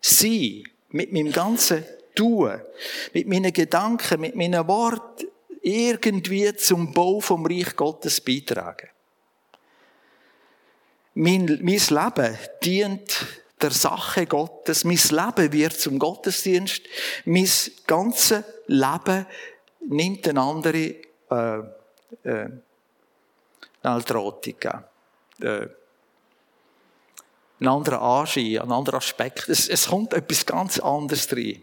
Sein, 0.00 0.64
mit 0.88 1.12
meinem 1.12 1.32
ganzen 1.32 1.84
tun, 2.14 2.60
mit 3.12 3.28
meinen 3.28 3.52
Gedanken, 3.52 4.20
mit 4.20 4.34
meinen 4.34 4.66
Worten 4.66 5.26
irgendwie 5.62 6.54
zum 6.56 6.92
Bau 6.92 7.20
vom 7.20 7.44
Reich 7.46 7.76
Gottes 7.76 8.20
beitragen. 8.20 8.88
Mein, 11.14 11.58
mein 11.62 11.80
Leben 11.88 12.38
dient 12.64 13.26
der 13.60 13.70
Sache 13.70 14.26
Gottes. 14.26 14.84
Mein 14.84 14.96
Leben 14.96 15.52
wird 15.52 15.74
zum 15.74 15.98
Gottesdienst. 15.98 16.82
Mein 17.24 17.48
ganzes 17.86 18.44
Leben 18.66 19.26
nimmt 19.88 20.28
eine 20.28 20.40
andere 20.40 20.96
äh, 21.30 21.58
äh, 22.24 22.48
Altrotika. 23.82 24.88
Äh, 25.40 25.68
einen 27.60 27.68
anderen 27.68 27.98
Anschein, 28.00 28.58
einen 28.58 28.72
anderen 28.72 28.98
Aspekt. 28.98 29.48
Es, 29.48 29.68
es 29.68 29.88
kommt 29.88 30.14
etwas 30.14 30.46
ganz 30.46 30.78
anderes 30.78 31.30
rein. 31.32 31.62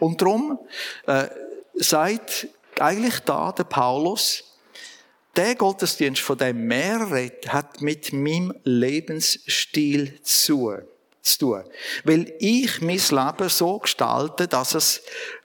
Und 0.00 0.20
darum 0.20 0.58
äh, 1.06 1.28
sagt 1.74 2.48
eigentlich 2.78 3.20
da 3.20 3.52
der 3.52 3.64
Paulus, 3.64 4.44
der 5.36 5.54
Gottesdienst, 5.56 6.20
von 6.20 6.38
dem 6.38 6.66
mehr 6.66 7.10
redet, 7.10 7.52
hat 7.52 7.80
mit 7.80 8.12
meinem 8.12 8.54
Lebensstil 8.62 10.20
zu, 10.22 10.74
zu 11.22 11.38
tun. 11.38 11.64
Weil 12.04 12.32
ich 12.38 12.80
mein 12.80 12.98
Leben 12.98 13.48
so 13.48 13.78
gestalte, 13.78 14.46
dass 14.46 14.74
es 14.74 15.02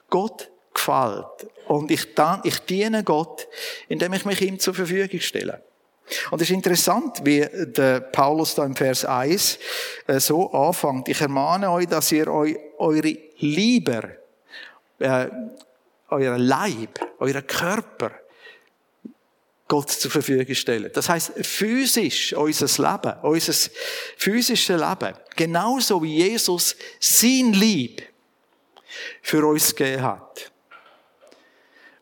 Gott 0.08 0.48
gefällt. 0.74 1.48
Und 1.70 1.92
ich, 1.92 2.04
ich 2.42 2.58
diene 2.62 3.04
Gott, 3.04 3.46
indem 3.88 4.12
ich 4.14 4.24
mich 4.24 4.42
ihm 4.42 4.58
zur 4.58 4.74
Verfügung 4.74 5.20
stelle. 5.20 5.62
Und 6.32 6.42
es 6.42 6.50
ist 6.50 6.54
interessant, 6.56 7.20
wie 7.22 7.46
der 7.48 8.00
Paulus 8.00 8.56
da 8.56 8.64
im 8.64 8.74
Vers 8.74 9.04
1 9.04 9.56
äh, 10.08 10.18
so 10.18 10.50
anfängt. 10.50 11.08
Ich 11.08 11.20
ermahne 11.20 11.70
euch, 11.70 11.86
dass 11.86 12.10
ihr 12.10 12.26
euch 12.26 12.56
eure 12.76 13.16
Lieber 13.36 14.02
äh, 14.98 15.28
euer 16.08 16.38
Leib, 16.38 16.98
euer 17.20 17.40
Körper 17.40 18.10
Gott 19.68 19.90
zur 19.90 20.10
Verfügung 20.10 20.52
stellen. 20.56 20.90
Das 20.92 21.08
heißt, 21.08 21.34
physisch 21.46 22.32
unser 22.32 22.66
Leben, 22.66 23.16
unser 23.22 23.70
physisches 24.16 24.80
Leben, 24.80 25.14
genauso 25.36 26.02
wie 26.02 26.16
Jesus 26.16 26.74
sein 26.98 27.52
Lieb 27.52 28.02
für 29.22 29.46
uns 29.46 29.72
gegeben 29.72 30.02
hat. 30.02 30.49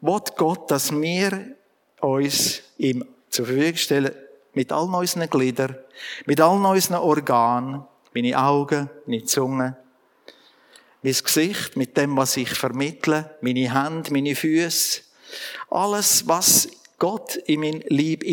Wott 0.01 0.37
Gott, 0.37 0.71
dass 0.71 0.93
wir 0.93 1.57
uns 2.01 2.63
ihm 2.77 3.05
zur 3.31 3.47
Verfügung 3.47 3.77
stellen, 3.77 4.15
mit 4.55 4.73
all 4.73 4.93
unseren 4.95 5.29
Gliedern, 5.29 5.77
mit 6.27 6.41
all 6.41 6.65
unseren 6.65 6.97
Organen, 6.97 7.85
meine 8.15 8.39
Augen, 8.39 8.89
meine 9.07 9.25
Zunge, 9.25 9.77
mein 11.03 11.13
Gesicht, 11.13 11.77
mit 11.77 11.97
dem, 11.97 12.17
was 12.17 12.37
ich 12.37 12.51
vermittle, 12.51 13.37
meine 13.41 13.73
Hände, 13.73 14.13
meine 14.13 14.35
Füße, 14.35 15.03
alles, 15.71 16.27
was 16.27 16.69
Gott 16.99 17.37
in 17.37 17.61
mein 17.61 17.85
Lieb 17.89 18.25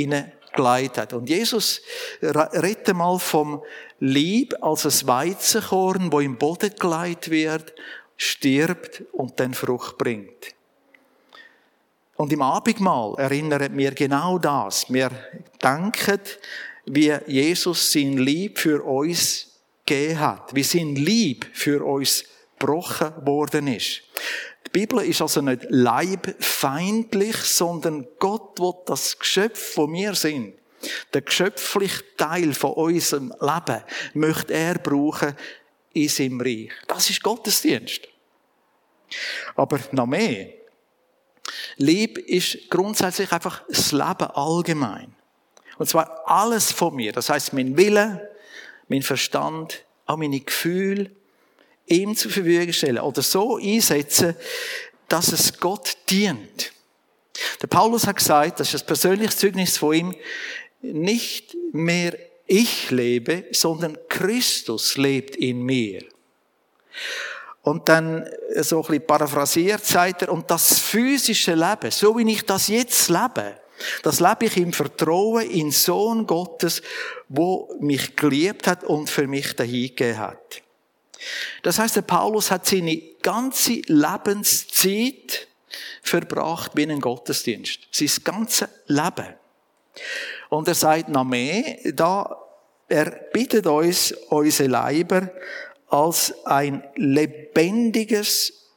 geleitet 0.56 0.98
hat. 0.98 1.14
Und 1.14 1.30
Jesus 1.30 1.82
redet 2.22 2.96
mal 2.96 3.20
vom 3.20 3.62
Lieb 4.00 4.56
als 4.62 4.86
ein 4.86 5.08
Weizenkorn, 5.08 6.12
wo 6.12 6.20
im 6.20 6.38
Boden 6.38 6.74
geleitet 6.80 7.30
wird, 7.30 7.74
stirbt 8.18 9.04
und 9.12 9.40
dann 9.40 9.54
Frucht 9.54 9.98
bringt. 9.98 10.55
Und 12.18 12.32
im 12.32 12.42
Abendmahl 12.42 13.16
erinnert 13.18 13.72
mir 13.74 13.92
genau 13.92 14.38
das. 14.38 14.86
Wir 14.92 15.12
denken, 15.62 16.22
wie 16.86 17.14
Jesus 17.28 17.92
sein 17.92 18.18
Lieb 18.18 18.60
für 18.60 18.84
uns 18.84 19.48
gegeben 19.86 20.20
hat, 20.20 20.56
wie 20.56 20.64
sein 20.64 20.96
Lieb 20.96 21.46
für 21.54 21.84
uns 21.84 22.24
gebrochen 22.58 23.14
worden 23.26 23.68
ist. 23.68 24.02
Die 24.66 24.72
Bibel 24.72 25.00
ist 25.02 25.22
also 25.22 25.42
nicht 25.42 25.66
leibfeindlich, 25.70 27.36
sondern 27.38 28.08
Gott 28.20 28.60
will 28.60 28.74
das 28.86 29.20
Geschöpf, 29.20 29.78
wo 29.78 29.92
wir 29.92 30.16
sind, 30.16 30.54
der 31.14 31.22
geschöpfliche 31.22 32.04
Teil 32.18 32.54
von 32.54 32.74
unserem 32.74 33.34
Leben, 33.40 33.84
möchte 34.14 34.54
er 34.54 34.76
brauchen 34.76 35.36
in 35.94 36.10
seinem 36.10 36.42
Reich. 36.42 36.72
Das 36.88 37.10
ist 37.10 37.24
Gottesdienst. 37.24 38.02
Aber 39.56 39.80
noch 39.92 40.08
mehr. 40.08 40.55
Lieb 41.78 42.18
ist 42.18 42.70
grundsätzlich 42.70 43.32
einfach 43.32 43.64
das 43.68 43.92
Leben 43.92 44.28
allgemein. 44.34 45.14
Und 45.78 45.88
zwar 45.88 46.22
alles 46.26 46.72
von 46.72 46.96
mir. 46.96 47.12
Das 47.12 47.30
heißt, 47.30 47.54
mein 47.54 47.78
Wille, 47.78 48.32
mein 48.88 49.02
Verstand, 49.02 49.86
auch 50.06 50.18
meine 50.18 50.40
Gefühle, 50.40 51.12
ihm 51.88 52.16
zur 52.16 52.32
Verfügung 52.32 52.72
stellen 52.74 53.00
oder 53.00 53.22
so 53.22 53.58
einsetzen, 53.58 54.36
dass 55.08 55.32
es 55.32 55.60
Gott 55.60 55.98
dient. 56.10 56.72
Der 57.62 57.68
Paulus 57.68 58.08
hat 58.08 58.18
gesagt, 58.18 58.60
das 58.60 58.68
ist 58.68 58.74
das 58.76 58.86
persönliche 58.86 59.36
Zeugnis 59.36 59.78
von 59.78 59.94
ihm, 59.94 60.16
nicht 60.82 61.56
mehr 61.74 62.18
ich 62.48 62.92
lebe, 62.92 63.46
sondern 63.52 63.98
Christus 64.08 64.98
lebt 64.98 65.36
in 65.36 65.64
mir. 65.64 66.04
Und 67.66 67.90
dann, 67.90 68.30
so 68.58 68.78
ein 68.78 68.82
bisschen 68.84 69.08
paraphrasiert, 69.08 69.84
sagt 69.84 70.22
er, 70.22 70.32
und 70.32 70.50
das 70.52 70.78
physische 70.78 71.56
Leben, 71.56 71.90
so 71.90 72.16
wie 72.16 72.32
ich 72.32 72.46
das 72.46 72.68
jetzt 72.68 73.10
lebe, 73.10 73.60
das 74.04 74.20
lebe 74.20 74.46
ich 74.46 74.58
im 74.58 74.72
Vertrauen 74.72 75.50
in 75.50 75.72
Sohn 75.72 76.28
Gottes, 76.28 76.84
wo 77.28 77.76
mich 77.80 78.16
geliebt 78.16 78.68
hat 78.68 78.84
und 78.84 79.10
für 79.10 79.26
mich 79.26 79.56
dahingegeben 79.56 80.20
hat. 80.20 80.62
Das 81.64 81.80
heißt, 81.80 81.96
der 81.96 82.04
Paulus 82.04 82.52
hat 82.52 82.68
seine 82.68 82.98
ganze 83.24 83.82
Lebenszeit 83.88 85.48
verbracht 86.04 86.74
wie 86.76 86.84
ein 86.84 87.02
Gottesdienst. 87.02 87.80
Sein 87.90 88.12
ganzes 88.24 88.70
Leben. 88.86 89.34
Und 90.50 90.68
er 90.68 90.76
sagt 90.76 91.10
noch 91.10 91.24
mehr, 91.24 91.78
da, 91.94 92.38
er 92.88 93.10
bittet 93.34 93.66
uns, 93.66 94.12
unsere 94.30 94.70
Leiber 94.70 95.32
als 95.88 96.46
ein 96.46 96.84
lebendiges 96.96 98.72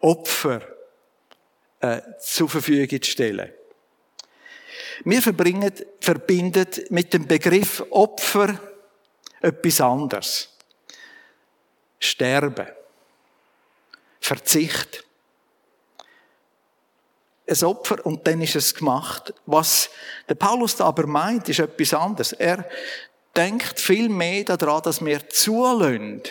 Opfer 0.00 0.62
äh, 1.80 2.00
zur 2.20 2.48
Verfügung 2.48 3.02
zu 3.02 3.10
stellen. 3.10 3.52
Wir 5.04 5.22
verbringen, 5.22 5.72
verbinden 6.00 6.66
mit 6.90 7.12
dem 7.12 7.26
Begriff 7.26 7.84
Opfer 7.90 8.58
etwas 9.40 9.80
anderes. 9.80 10.56
Sterben. 12.00 12.66
Verzicht. 14.20 15.04
Ein 17.46 17.64
Opfer 17.64 18.04
und 18.04 18.26
dann 18.26 18.42
ist 18.42 18.56
es 18.56 18.74
gemacht. 18.74 19.32
Was 19.46 19.88
der 20.28 20.34
Paulus 20.34 20.76
da 20.76 20.86
aber 20.86 21.06
meint, 21.06 21.48
ist 21.48 21.60
etwas 21.60 21.94
anderes. 21.94 22.32
Er 22.32 22.68
denkt 23.34 23.80
viel 23.80 24.08
mehr 24.08 24.44
daran, 24.44 24.82
dass 24.82 25.02
wir 25.04 25.28
zulassen, 25.30 26.22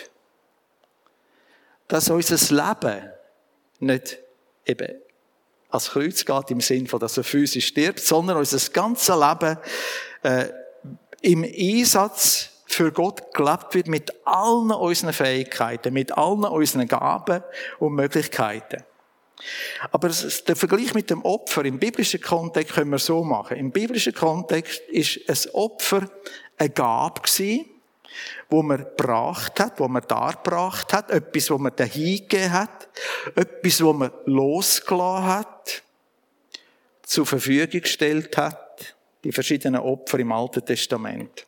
dass 1.88 2.10
unser 2.10 2.54
Leben 2.54 3.10
nicht 3.80 4.18
eben 4.66 4.94
als 5.70 5.90
Kreuz 5.90 6.24
geht 6.24 6.50
im 6.50 6.60
Sinn 6.60 6.86
von, 6.86 7.00
dass 7.00 7.18
er 7.18 7.24
physisch 7.24 7.66
stirbt, 7.66 8.00
sondern 8.00 8.38
unser 8.38 8.72
ganzes 8.72 9.14
Leben 9.14 9.58
äh, 10.22 10.48
im 11.20 11.44
Einsatz 11.44 12.50
für 12.66 12.92
Gott 12.92 13.34
gelebt 13.34 13.74
wird 13.74 13.88
mit 13.88 14.12
allen 14.26 14.70
unseren 14.70 15.12
Fähigkeiten, 15.12 15.92
mit 15.92 16.16
allen 16.16 16.44
unseren 16.44 16.86
Gaben 16.86 17.42
und 17.78 17.94
Möglichkeiten. 17.94 18.84
Aber 19.90 20.08
der 20.08 20.56
Vergleich 20.56 20.94
mit 20.94 21.10
dem 21.10 21.24
Opfer 21.24 21.64
im 21.64 21.78
biblischen 21.78 22.20
Kontext 22.20 22.74
können 22.74 22.90
wir 22.90 22.98
so 22.98 23.22
machen. 23.22 23.56
Im 23.56 23.70
biblischen 23.70 24.14
Kontext 24.14 24.80
ist 24.88 25.20
ein 25.28 25.54
Opfer 25.54 26.10
eine 26.56 26.70
Gabe 26.70 27.20
gewesen, 27.20 27.66
wo 28.50 28.62
man 28.62 28.78
gebracht 28.78 29.60
hat, 29.60 29.78
wo 29.78 29.88
man 29.88 30.02
dargebracht 30.06 30.92
hat, 30.92 31.10
etwas, 31.10 31.50
wo 31.50 31.58
man 31.58 31.74
dahingegeben 31.76 32.52
hat, 32.52 32.88
etwas, 33.34 33.82
wo 33.82 33.92
man 33.92 34.10
losgelassen 34.24 35.26
hat, 35.26 35.82
zur 37.02 37.26
Verfügung 37.26 37.80
gestellt 37.82 38.36
hat, 38.36 38.94
die 39.24 39.32
verschiedenen 39.32 39.80
Opfer 39.80 40.18
im 40.18 40.32
Alten 40.32 40.64
Testament. 40.64 41.46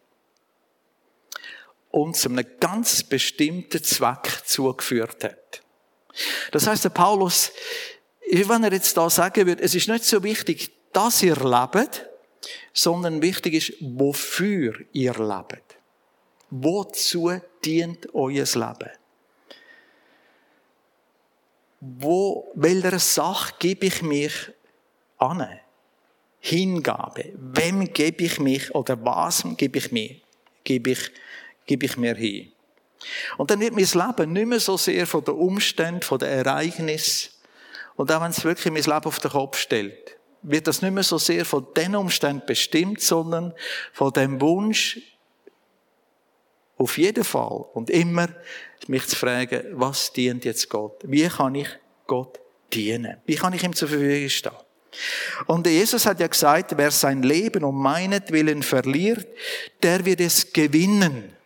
Und 1.90 2.16
zu 2.16 2.28
einem 2.28 2.46
ganz 2.60 3.02
bestimmten 3.02 3.82
Zweck 3.82 4.42
zugeführt 4.44 5.24
hat. 5.24 5.62
Das 6.52 6.66
heißt, 6.66 6.84
der 6.84 6.90
Paulus, 6.90 7.50
wenn 8.30 8.64
er 8.64 8.72
jetzt 8.72 8.96
da 8.96 9.08
sagen 9.10 9.46
würde, 9.46 9.62
es 9.62 9.74
ist 9.74 9.88
nicht 9.88 10.04
so 10.04 10.22
wichtig, 10.22 10.70
dass 10.92 11.22
ihr 11.22 11.36
lebt, 11.36 12.06
sondern 12.72 13.22
wichtig 13.22 13.54
ist, 13.54 13.72
wofür 13.80 14.74
ihr 14.92 15.14
lebt. 15.14 15.69
Wozu 16.50 17.32
dient 17.64 18.12
euer 18.14 18.44
Leben? 18.44 18.90
Wo, 21.80 22.50
welcher 22.54 22.98
Sache 22.98 23.54
gebe 23.58 23.86
ich 23.86 24.02
mich 24.02 24.32
an? 25.18 25.46
Hingabe. 26.40 27.32
Wem 27.36 27.92
gebe 27.92 28.24
ich 28.24 28.38
mich 28.38 28.74
oder 28.74 29.02
was 29.04 29.44
gebe 29.56 29.78
ich 29.78 29.92
mir? 29.92 30.16
Gebe 30.64 30.90
ich, 30.90 31.10
gebe 31.66 31.86
ich 31.86 31.96
mir 31.96 32.14
hin? 32.14 32.52
Und 33.38 33.50
dann 33.50 33.60
wird 33.60 33.74
mein 33.74 33.84
Leben 33.84 34.32
nicht 34.32 34.46
mehr 34.46 34.60
so 34.60 34.76
sehr 34.76 35.06
von 35.06 35.24
den 35.24 35.34
Umständen, 35.34 36.02
von 36.02 36.18
den 36.18 36.28
Ereignissen, 36.28 37.30
und 38.00 38.10
auch 38.10 38.22
wenn 38.22 38.30
es 38.30 38.44
wirklich 38.44 38.72
mein 38.72 38.82
Leben 38.82 39.04
auf 39.04 39.18
den 39.18 39.30
Kopf 39.30 39.58
stellt, 39.58 40.16
wird 40.40 40.66
das 40.66 40.80
nicht 40.80 40.92
mehr 40.92 41.02
so 41.02 41.18
sehr 41.18 41.44
von 41.44 41.66
den 41.76 41.94
Umständen 41.94 42.46
bestimmt, 42.46 43.02
sondern 43.02 43.52
von 43.92 44.10
dem 44.12 44.40
Wunsch, 44.40 45.00
auf 46.80 46.96
jeden 46.96 47.24
Fall 47.24 47.66
und 47.74 47.90
immer 47.90 48.28
mich 48.86 49.06
zu 49.06 49.14
fragen, 49.14 49.62
was 49.72 50.12
dient 50.12 50.46
jetzt 50.46 50.68
Gott? 50.70 51.02
Wie 51.04 51.28
kann 51.28 51.54
ich 51.54 51.68
Gott 52.06 52.40
dienen? 52.72 53.18
Wie 53.26 53.36
kann 53.36 53.52
ich 53.52 53.62
ihm 53.62 53.76
zur 53.76 53.88
Verfügung 53.88 54.28
stehen? 54.30 54.52
Und 55.46 55.66
Jesus 55.66 56.06
hat 56.06 56.18
ja 56.20 56.26
gesagt, 56.26 56.72
wer 56.76 56.90
sein 56.90 57.22
Leben 57.22 57.64
um 57.64 57.80
meinetwillen 57.80 58.62
verliert, 58.62 59.28
der 59.82 60.04
wird 60.04 60.20
es 60.20 60.52
gewinnen. 60.52 61.36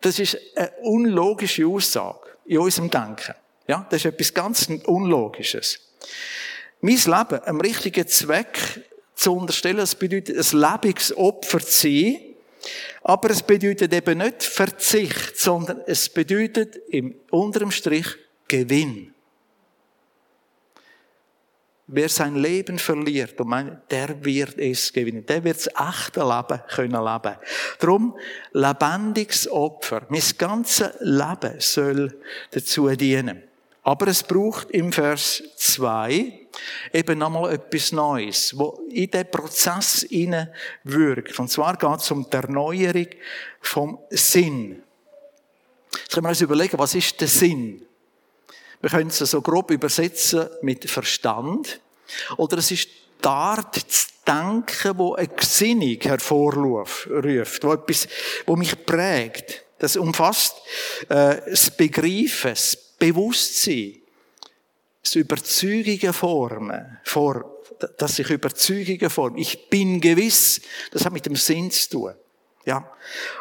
Das 0.00 0.20
ist 0.20 0.38
eine 0.54 0.70
unlogische 0.82 1.66
Aussage 1.66 2.20
in 2.46 2.58
unserem 2.58 2.88
Denken. 2.88 3.34
Ja, 3.66 3.86
das 3.90 4.04
ist 4.04 4.12
etwas 4.12 4.32
ganz 4.32 4.68
Unlogisches. 4.84 5.80
Mein 6.80 6.94
Leben 6.94 7.40
am 7.44 7.60
richtigen 7.60 8.06
Zweck 8.06 8.84
zu 9.16 9.34
unterstellen, 9.34 9.78
das 9.78 9.96
bedeutet, 9.96 10.36
ein 10.36 10.60
Lebensopfer 10.60 11.58
zu 11.58 11.88
sein, 11.88 12.20
aber 13.08 13.30
es 13.30 13.40
bedeutet 13.40 13.92
eben 13.92 14.18
nicht 14.18 14.42
Verzicht, 14.42 15.38
sondern 15.38 15.80
es 15.86 16.08
bedeutet 16.08 16.74
im 16.88 17.14
unteren 17.30 17.70
Strich 17.70 18.16
Gewinn. 18.48 19.14
Wer 21.86 22.08
sein 22.08 22.34
Leben 22.34 22.80
verliert, 22.80 23.38
der 23.92 24.24
wird 24.24 24.58
es 24.58 24.92
gewinnen. 24.92 25.24
Der 25.24 25.44
wird 25.44 25.56
das 25.56 25.68
echte 25.68 26.18
Leben 26.18 26.60
können 26.66 27.04
leben. 27.04 27.36
Darum, 27.78 28.18
lebendiges 28.52 29.48
Opfer. 29.52 30.02
Mein 30.08 30.22
ganzes 30.36 30.90
Leben 30.98 31.60
soll 31.60 32.20
dazu 32.50 32.88
dienen. 32.88 33.44
Aber 33.84 34.08
es 34.08 34.24
braucht 34.24 34.72
im 34.72 34.92
Vers 34.92 35.44
2 35.54 36.45
eben 36.92 37.18
nochmal 37.18 37.54
etwas 37.54 37.92
Neues, 37.92 38.56
wo 38.56 38.80
in 38.90 39.10
den 39.10 39.30
Prozess 39.30 40.06
wirkt. 40.84 41.38
Und 41.38 41.48
zwar 41.48 41.76
geht 41.76 42.00
es 42.00 42.10
um 42.10 42.28
die 42.28 42.36
Erneuerung 42.36 43.08
vom 43.60 43.98
Sinn. 44.10 44.82
Jetzt 45.92 46.12
können 46.12 46.26
wir 46.26 46.30
uns 46.30 46.40
überlegen, 46.40 46.78
was 46.78 46.94
ist 46.94 47.20
der 47.20 47.28
Sinn? 47.28 47.82
Wir 48.80 48.90
können 48.90 49.08
es 49.08 49.18
so 49.18 49.40
grob 49.40 49.70
übersetzen 49.70 50.48
mit 50.62 50.88
Verstand. 50.88 51.80
Oder 52.36 52.58
es 52.58 52.70
ist 52.70 52.88
die 53.22 53.28
Art 53.28 53.74
zu 53.74 54.06
denken, 54.26 54.98
wo 54.98 55.14
eine 55.14 55.28
Gesinnung 55.28 55.98
hervorruft, 56.00 57.08
wo 57.08 57.72
etwas, 57.72 58.08
wo 58.44 58.56
mich 58.56 58.84
prägt. 58.84 59.64
Das 59.78 59.96
umfasst 59.96 60.56
äh, 61.08 61.40
das 61.48 61.70
Begreifen, 61.70 62.50
das 62.50 62.76
Bewusstsein, 62.98 63.96
das 65.06 65.14
Überzeugungen 65.14 66.12
formen, 66.12 66.98
vor, 67.04 67.62
dass 67.96 68.18
ich 68.18 68.28
Überzeugungen 68.28 69.10
forme. 69.10 69.38
Ich 69.38 69.68
bin 69.68 70.00
gewiss, 70.00 70.60
das 70.90 71.04
hat 71.04 71.12
mit 71.12 71.26
dem 71.26 71.36
Sinn 71.36 71.70
zu 71.70 71.90
tun. 71.90 72.14
Ja. 72.64 72.92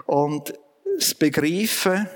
Und 0.05 0.53
das 0.97 1.15
Begreifen 1.15 2.07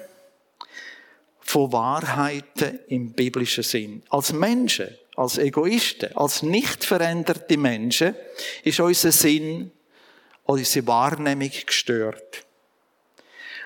von 1.39 1.71
Wahrheiten 1.71 2.79
im 2.89 3.13
biblischen 3.13 3.63
Sinn. 3.63 4.03
Als 4.09 4.33
Menschen, 4.33 4.95
als 5.15 5.39
Egoisten, 5.39 6.15
als 6.15 6.43
nicht 6.43 6.85
veränderte 6.85 7.57
Menschen 7.57 8.15
ist 8.63 8.79
unser 8.79 9.11
Sinn, 9.11 9.71
unsere 10.43 10.85
Wahrnehmung 10.85 11.51
gestört. 11.65 12.45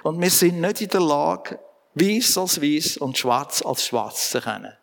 Und 0.04 0.22
wir 0.22 0.30
sind 0.30 0.62
nicht 0.62 0.82
in 0.82 0.90
der 0.90 1.02
Lage, 1.02 1.60
weiß 1.96 2.38
als 2.38 2.62
weiß 2.62 2.98
und 2.98 3.18
schwarz 3.18 3.62
als 3.62 3.86
schwarz 3.86 4.30
zu 4.30 4.40
kennen. 4.40 4.74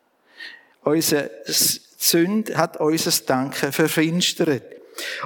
Unsere 0.82 1.30
Sünde 1.46 2.56
hat 2.56 2.78
unser 2.78 3.10
Denken 3.24 3.72
verfinstert. 3.72 4.62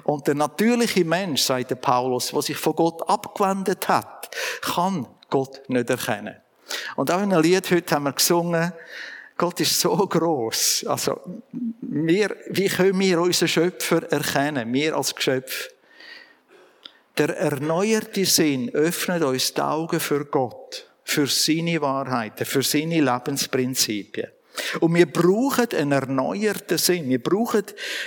Und 0.04 0.26
der 0.26 0.34
natürliche 0.34 1.04
Mensch, 1.04 1.42
sagt 1.42 1.70
der 1.70 1.76
Paulus, 1.76 2.30
der 2.30 2.42
sich 2.42 2.56
von 2.56 2.76
Gott 2.76 3.08
abgewendet 3.08 3.88
hat, 3.88 4.30
kann 4.62 5.06
Gott 5.30 5.62
nicht 5.68 5.90
erkennen. 5.90 6.36
Und 6.96 7.10
auch 7.10 7.22
in 7.22 7.32
einem 7.32 7.42
Lied 7.42 7.70
heute 7.70 7.94
haben 7.94 8.04
wir 8.04 8.12
gesungen, 8.12 8.72
Gott 9.36 9.60
ist 9.60 9.80
so 9.80 9.96
groß. 9.96 10.84
Also, 10.86 11.20
wir, 11.80 12.36
wie 12.50 12.68
können 12.68 13.00
wir 13.00 13.20
unseren 13.20 13.48
Schöpfer 13.48 14.10
erkennen? 14.10 14.72
Wir 14.72 14.96
als 14.96 15.14
Geschöpf. 15.14 15.70
Der 17.18 17.36
erneuerte 17.36 18.24
Sinn 18.24 18.70
öffnet 18.70 19.22
uns 19.22 19.54
die 19.54 19.60
Augen 19.60 19.98
für 19.98 20.24
Gott 20.24 20.88
für 21.04 21.26
seine 21.26 21.80
Wahrheiten, 21.80 22.44
für 22.44 22.62
seine 22.62 23.00
Lebensprinzipien. 23.00 24.28
Und 24.80 24.94
wir 24.94 25.06
brauchen 25.06 25.68
einen 25.74 25.92
erneuerten 25.92 26.78
Sinn. 26.78 27.08
Wir 27.08 27.22
brauchen 27.22 27.64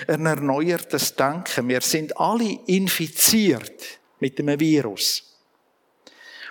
ein 0.08 0.26
erneuertes 0.26 1.16
Denken. 1.16 1.68
Wir 1.68 1.82
sind 1.82 2.18
alle 2.18 2.60
infiziert 2.68 4.00
mit 4.20 4.40
dem 4.40 4.60
Virus. 4.60 5.24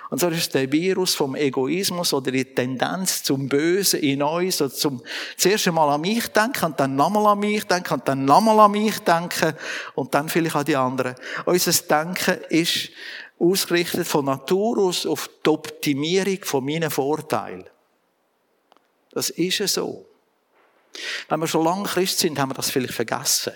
Und 0.08 0.20
so 0.20 0.28
ist 0.28 0.54
der 0.54 0.70
Virus 0.70 1.14
vom 1.14 1.34
Egoismus 1.34 2.12
oder 2.12 2.30
die 2.30 2.44
Tendenz 2.44 3.24
zum 3.24 3.48
Bösen 3.48 4.00
in 4.00 4.22
uns, 4.22 4.60
oder 4.62 4.72
zum 4.72 5.02
zuerst 5.36 5.66
einmal 5.66 5.90
an 5.90 6.00
mich 6.00 6.28
denken 6.28 6.66
und 6.66 6.78
dann 6.78 6.94
nochmal 6.94 7.26
an 7.26 7.40
mich 7.40 7.64
denken 7.64 7.94
und 7.94 8.06
dann 8.06 8.24
nochmal 8.24 8.60
an 8.60 8.70
mich 8.70 8.98
denken 9.00 9.54
und 9.94 10.14
dann 10.14 10.28
vielleicht 10.28 10.54
an 10.54 10.64
die 10.64 10.76
anderen. 10.76 11.16
Unser 11.44 11.72
Denken 11.72 12.38
ist 12.50 12.90
ausgerichtet 13.38 14.06
von 14.06 14.26
Natur 14.26 14.78
aus 14.78 15.06
auf 15.06 15.28
die 15.44 15.50
Optimierung 15.50 16.38
von 16.42 16.64
meinen 16.64 16.90
Vorteilen. 16.90 17.64
Das 19.16 19.30
ist 19.30 19.58
ja 19.60 19.66
so. 19.66 20.04
Wenn 21.30 21.40
wir 21.40 21.46
schon 21.46 21.64
lange 21.64 21.84
Christ 21.84 22.18
sind, 22.18 22.38
haben 22.38 22.50
wir 22.50 22.54
das 22.54 22.70
vielleicht 22.70 22.92
vergessen. 22.92 23.54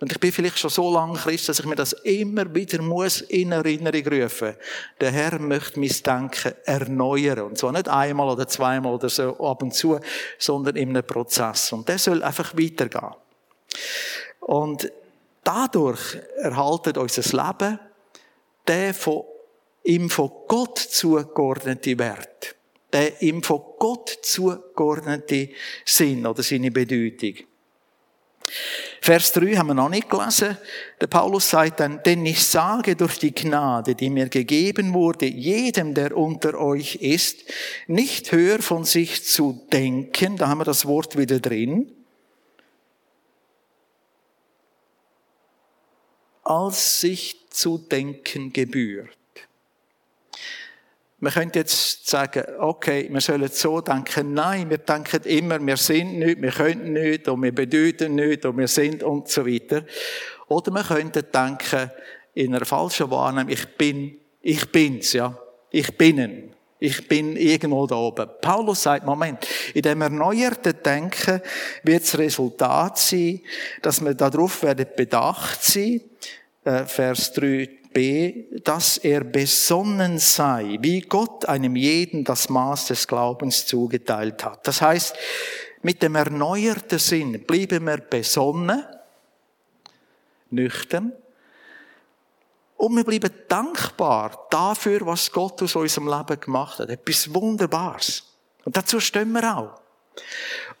Und 0.00 0.10
ich 0.10 0.18
bin 0.18 0.32
vielleicht 0.32 0.58
schon 0.58 0.70
so 0.70 0.90
lange 0.90 1.18
Christ, 1.18 1.50
dass 1.50 1.60
ich 1.60 1.66
mir 1.66 1.76
das 1.76 1.92
immer 1.92 2.54
wieder 2.54 2.80
muss 2.80 3.20
in 3.20 3.52
Erinnerung 3.52 4.06
rufen. 4.06 4.56
Der 4.98 5.10
Herr 5.10 5.38
möchte 5.38 5.78
mein 5.78 5.90
Denken 5.90 6.54
erneuern. 6.64 7.48
Und 7.48 7.58
zwar 7.58 7.72
nicht 7.72 7.86
einmal 7.86 8.30
oder 8.30 8.48
zweimal 8.48 8.94
oder 8.94 9.10
so 9.10 9.38
ab 9.46 9.62
und 9.62 9.74
zu, 9.74 10.00
sondern 10.38 10.76
in 10.76 10.88
einem 10.88 11.06
Prozess. 11.06 11.70
Und 11.74 11.86
der 11.86 11.98
soll 11.98 12.22
einfach 12.22 12.54
weitergehen. 12.56 13.14
Und 14.40 14.90
dadurch 15.44 16.16
erhaltet 16.38 16.96
unser 16.96 17.44
Leben 17.44 17.78
der 18.66 18.94
von 18.94 19.24
ihm 19.84 20.08
von 20.08 20.32
Gott 20.48 20.78
zugeordnete 20.78 21.98
Wert 21.98 22.56
der 22.92 23.22
ihm 23.22 23.42
von 23.42 23.62
Gott 23.78 24.18
zugeordnete 24.22 25.50
Sinn 25.84 26.26
oder 26.26 26.42
seine 26.42 26.70
Bedeutung. 26.70 27.34
Vers 29.00 29.32
3 29.32 29.56
haben 29.56 29.68
wir 29.68 29.74
noch 29.74 29.88
nicht 29.88 30.10
gelesen. 30.10 30.58
Der 31.00 31.06
Paulus 31.06 31.48
sagt 31.50 31.80
dann, 31.80 32.02
denn 32.02 32.26
ich 32.26 32.44
sage 32.44 32.96
durch 32.96 33.18
die 33.18 33.34
Gnade, 33.34 33.94
die 33.94 34.10
mir 34.10 34.28
gegeben 34.28 34.92
wurde, 34.92 35.26
jedem, 35.26 35.94
der 35.94 36.16
unter 36.16 36.58
euch 36.60 36.96
ist, 36.96 37.44
nicht 37.86 38.32
höher 38.32 38.60
von 38.60 38.84
sich 38.84 39.24
zu 39.24 39.66
denken, 39.72 40.36
da 40.36 40.48
haben 40.48 40.58
wir 40.58 40.64
das 40.64 40.84
Wort 40.84 41.16
wieder 41.16 41.40
drin, 41.40 41.90
als 46.42 47.00
sich 47.00 47.46
zu 47.50 47.78
denken 47.78 48.52
gebührt. 48.52 49.19
Man 51.22 51.32
könnte 51.34 51.58
jetzt 51.58 52.08
sagen, 52.08 52.42
okay, 52.58 53.08
wir 53.10 53.20
sollen 53.20 53.48
so 53.48 53.82
denken. 53.82 54.32
Nein, 54.32 54.70
wir 54.70 54.78
denken 54.78 55.22
immer, 55.24 55.64
wir 55.64 55.76
sind 55.76 56.18
nicht, 56.18 56.40
wir 56.40 56.50
können 56.50 56.94
nicht, 56.94 57.28
und 57.28 57.42
wir 57.42 57.54
bedeuten 57.54 58.14
nicht, 58.14 58.46
und 58.46 58.56
wir 58.56 58.68
sind 58.68 59.02
und 59.02 59.28
so 59.28 59.46
weiter. 59.46 59.84
Oder 60.48 60.72
wir 60.72 60.82
könnten 60.82 61.24
denken, 61.32 61.90
in 62.32 62.54
einer 62.54 62.64
falschen 62.64 63.10
Wahrnehmung, 63.10 63.50
ich 63.50 63.68
bin, 63.76 64.16
ich 64.40 64.72
bin's, 64.72 65.12
ja. 65.12 65.38
Ich 65.70 65.96
bin. 65.96 66.54
Ich 66.78 67.06
bin 67.06 67.36
irgendwo 67.36 67.86
da 67.86 67.96
oben. 67.96 68.26
Paulus 68.40 68.82
sagt, 68.82 69.04
Moment, 69.04 69.46
in 69.74 69.82
dem 69.82 70.00
erneuerten 70.00 70.82
Denken 70.82 71.42
wird 71.82 72.02
das 72.02 72.16
Resultat 72.16 72.96
sein, 72.96 73.40
dass 73.82 74.02
wir 74.02 74.14
darauf 74.14 74.62
werden 74.62 74.86
bedacht 74.96 75.62
sein, 75.62 76.00
äh, 76.64 76.84
Vers 76.86 77.34
3, 77.34 77.68
B, 77.92 78.44
dass 78.62 78.98
er 78.98 79.24
besonnen 79.24 80.18
sei, 80.18 80.78
wie 80.80 81.00
Gott 81.00 81.46
einem 81.46 81.76
jeden 81.76 82.24
das 82.24 82.48
Maß 82.48 82.86
des 82.86 83.06
Glaubens 83.06 83.66
zugeteilt 83.66 84.44
hat. 84.44 84.66
Das 84.66 84.80
heißt, 84.80 85.14
mit 85.82 86.02
dem 86.02 86.14
erneuerten 86.14 86.98
Sinn 86.98 87.44
blieben 87.46 87.86
wir 87.86 87.98
besonnen, 87.98 88.84
nüchtern, 90.50 91.12
und 92.80 92.96
wir 92.96 93.04
bleiben 93.04 93.30
dankbar 93.46 94.46
dafür, 94.48 95.04
was 95.04 95.30
Gott 95.30 95.62
aus 95.62 95.76
unserem 95.76 96.08
Leben 96.08 96.40
gemacht 96.40 96.78
hat. 96.78 96.88
Etwas 96.88 97.32
Wunderbares. 97.34 98.22
Und 98.64 98.74
dazu 98.74 98.98
stehen 99.00 99.32
wir 99.32 99.54
auch. 99.54 99.82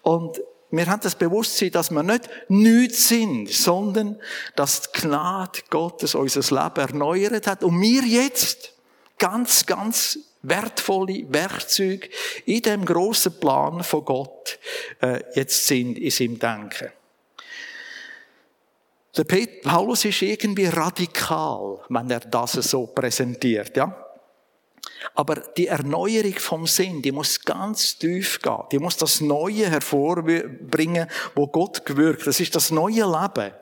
Und 0.00 0.40
wir 0.70 0.86
haben 0.86 1.00
das 1.02 1.16
Bewusstsein, 1.16 1.72
dass 1.72 1.90
wir 1.90 2.02
nicht 2.02 2.28
nichts 2.48 3.08
sind, 3.08 3.50
sondern 3.50 4.20
dass 4.54 4.82
die 4.82 5.00
Gnade 5.00 5.60
Gottes 5.68 6.14
unser 6.14 6.40
Leben 6.40 6.80
erneuert 6.80 7.46
hat 7.46 7.64
und 7.64 7.80
wir 7.80 8.02
jetzt 8.02 8.72
ganz, 9.18 9.66
ganz 9.66 10.18
wertvolle 10.42 11.24
Werkzeuge 11.28 12.08
in 12.46 12.62
dem 12.62 12.84
großen 12.84 13.38
Plan 13.38 13.82
von 13.82 14.04
Gott 14.04 14.58
äh, 15.02 15.22
jetzt 15.34 15.66
sind 15.66 15.98
in 15.98 16.10
seinem 16.10 16.38
Denken. 16.38 16.90
Der 19.16 19.24
Paulus 19.64 20.04
ist 20.04 20.22
irgendwie 20.22 20.66
radikal, 20.66 21.80
wenn 21.88 22.10
er 22.10 22.20
das 22.20 22.52
so 22.52 22.86
präsentiert, 22.86 23.76
ja. 23.76 23.99
Aber 25.14 25.36
die 25.36 25.66
Erneuerung 25.66 26.34
vom 26.34 26.66
Sinn, 26.66 27.02
die 27.02 27.12
muss 27.12 27.40
ganz 27.40 27.98
tief 27.98 28.40
gehen. 28.40 28.64
Die 28.70 28.78
muss 28.78 28.96
das 28.96 29.20
Neue 29.20 29.70
hervorbringen, 29.70 31.08
wo 31.34 31.46
Gott 31.46 31.86
gewirkt. 31.86 32.26
Das 32.26 32.40
ist 32.40 32.54
das 32.54 32.70
neue 32.70 33.04
Leben, 33.04 33.52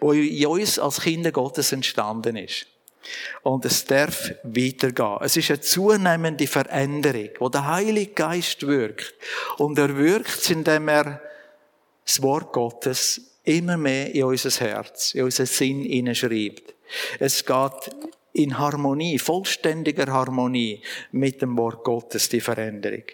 wo 0.00 0.12
in 0.12 0.46
uns 0.46 0.78
als 0.78 1.00
Kinder 1.00 1.32
Gottes 1.32 1.72
entstanden 1.72 2.36
ist. 2.36 2.66
Und 3.42 3.64
es 3.64 3.84
darf 3.84 4.32
weitergehen. 4.42 5.18
Es 5.20 5.36
ist 5.36 5.50
eine 5.50 5.60
zunehmende 5.60 6.46
Veränderung, 6.46 7.30
wo 7.38 7.48
der 7.48 7.66
Heilige 7.66 8.12
Geist 8.12 8.66
wirkt. 8.66 9.14
Und 9.56 9.78
er 9.78 9.96
wirkt, 9.96 10.50
indem 10.50 10.88
er 10.88 11.22
das 12.04 12.20
Wort 12.22 12.52
Gottes 12.52 13.20
immer 13.44 13.76
mehr 13.76 14.14
in 14.14 14.24
unser 14.24 14.50
Herz, 14.50 15.14
in 15.14 15.24
unser 15.24 15.46
Sinn 15.46 15.82
hineinschreibt. 15.82 16.74
Es 17.18 17.44
geht 17.44 17.90
in 18.38 18.58
Harmonie, 18.58 19.18
vollständiger 19.18 20.06
Harmonie 20.06 20.80
mit 21.12 21.42
dem 21.42 21.56
Wort 21.58 21.84
Gottes, 21.84 22.28
die 22.28 22.40
Veränderung. 22.40 23.04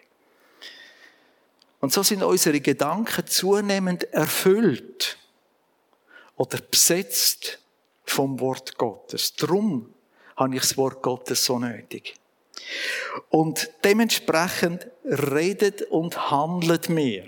Und 1.81 1.93
so 1.93 2.03
sind 2.03 2.23
unsere 2.23 2.61
Gedanken 2.61 3.27
zunehmend 3.27 4.05
erfüllt 4.13 5.19
oder 6.37 6.59
besetzt 6.59 7.59
vom 8.05 8.41
Wort 8.41 8.77
Gottes. 8.79 9.35
Drum 9.35 9.93
habe 10.37 10.55
ich 10.55 10.63
das 10.63 10.77
Wort 10.77 11.03
Gottes 11.03 11.45
so 11.45 11.59
nötig. 11.59 12.15
Und 13.29 13.71
dementsprechend 13.83 14.87
redet 15.05 15.83
und 15.83 16.31
handelt 16.31 16.89
mir. 16.89 17.27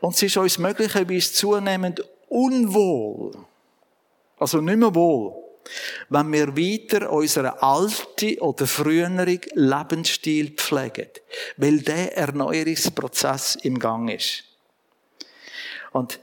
Und 0.00 0.14
es 0.14 0.22
ist 0.22 0.36
uns 0.36 0.58
möglicherweise 0.58 1.32
zunehmend 1.32 2.04
unwohl, 2.28 3.32
also 4.38 4.60
nicht 4.60 4.76
mehr 4.76 4.94
wohl, 4.94 5.49
wenn 6.08 6.32
wir 6.32 6.56
weiter 6.56 7.10
unseren 7.10 7.46
alten 7.46 8.38
oder 8.40 8.66
früheren 8.66 9.40
Lebensstil 9.54 10.52
pflegen, 10.52 11.08
weil 11.56 11.80
der 11.80 12.16
Erneuerungsprozess 12.16 13.56
im 13.56 13.78
Gang 13.78 14.10
ist. 14.10 14.44
Und 15.92 16.20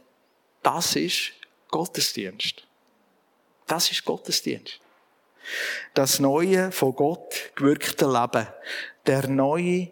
das 0.63 0.95
ist 0.95 1.31
Gottesdienst. 1.69 2.63
Das 3.67 3.91
ist 3.91 4.05
Gottesdienst. 4.05 4.79
Das 5.93 6.19
neue, 6.19 6.71
von 6.71 6.95
Gott 6.95 7.51
gewirkte 7.55 8.05
Leben. 8.05 8.47
Der 9.05 9.27
neue 9.27 9.89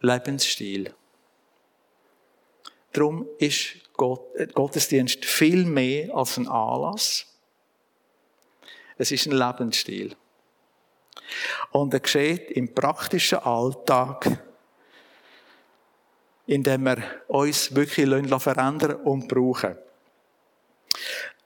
Lebensstil. 0.00 0.94
Darum 2.92 3.26
ist 3.38 3.76
Gottesdienst 3.96 5.24
viel 5.24 5.64
mehr 5.64 6.14
als 6.14 6.36
ein 6.36 6.48
Anlass 6.48 7.26
es 8.98 9.10
ist 9.10 9.26
ein 9.26 9.32
Lebensstil. 9.32 10.14
Und 11.70 11.94
er 11.94 12.00
geschieht 12.00 12.50
im 12.52 12.74
praktischen 12.74 13.38
Alltag, 13.38 14.38
indem 16.46 16.84
wir 16.84 17.02
uns 17.28 17.74
wirklich 17.74 18.08
verändern 18.42 18.96
und 18.96 19.28
brauchen. 19.28 19.76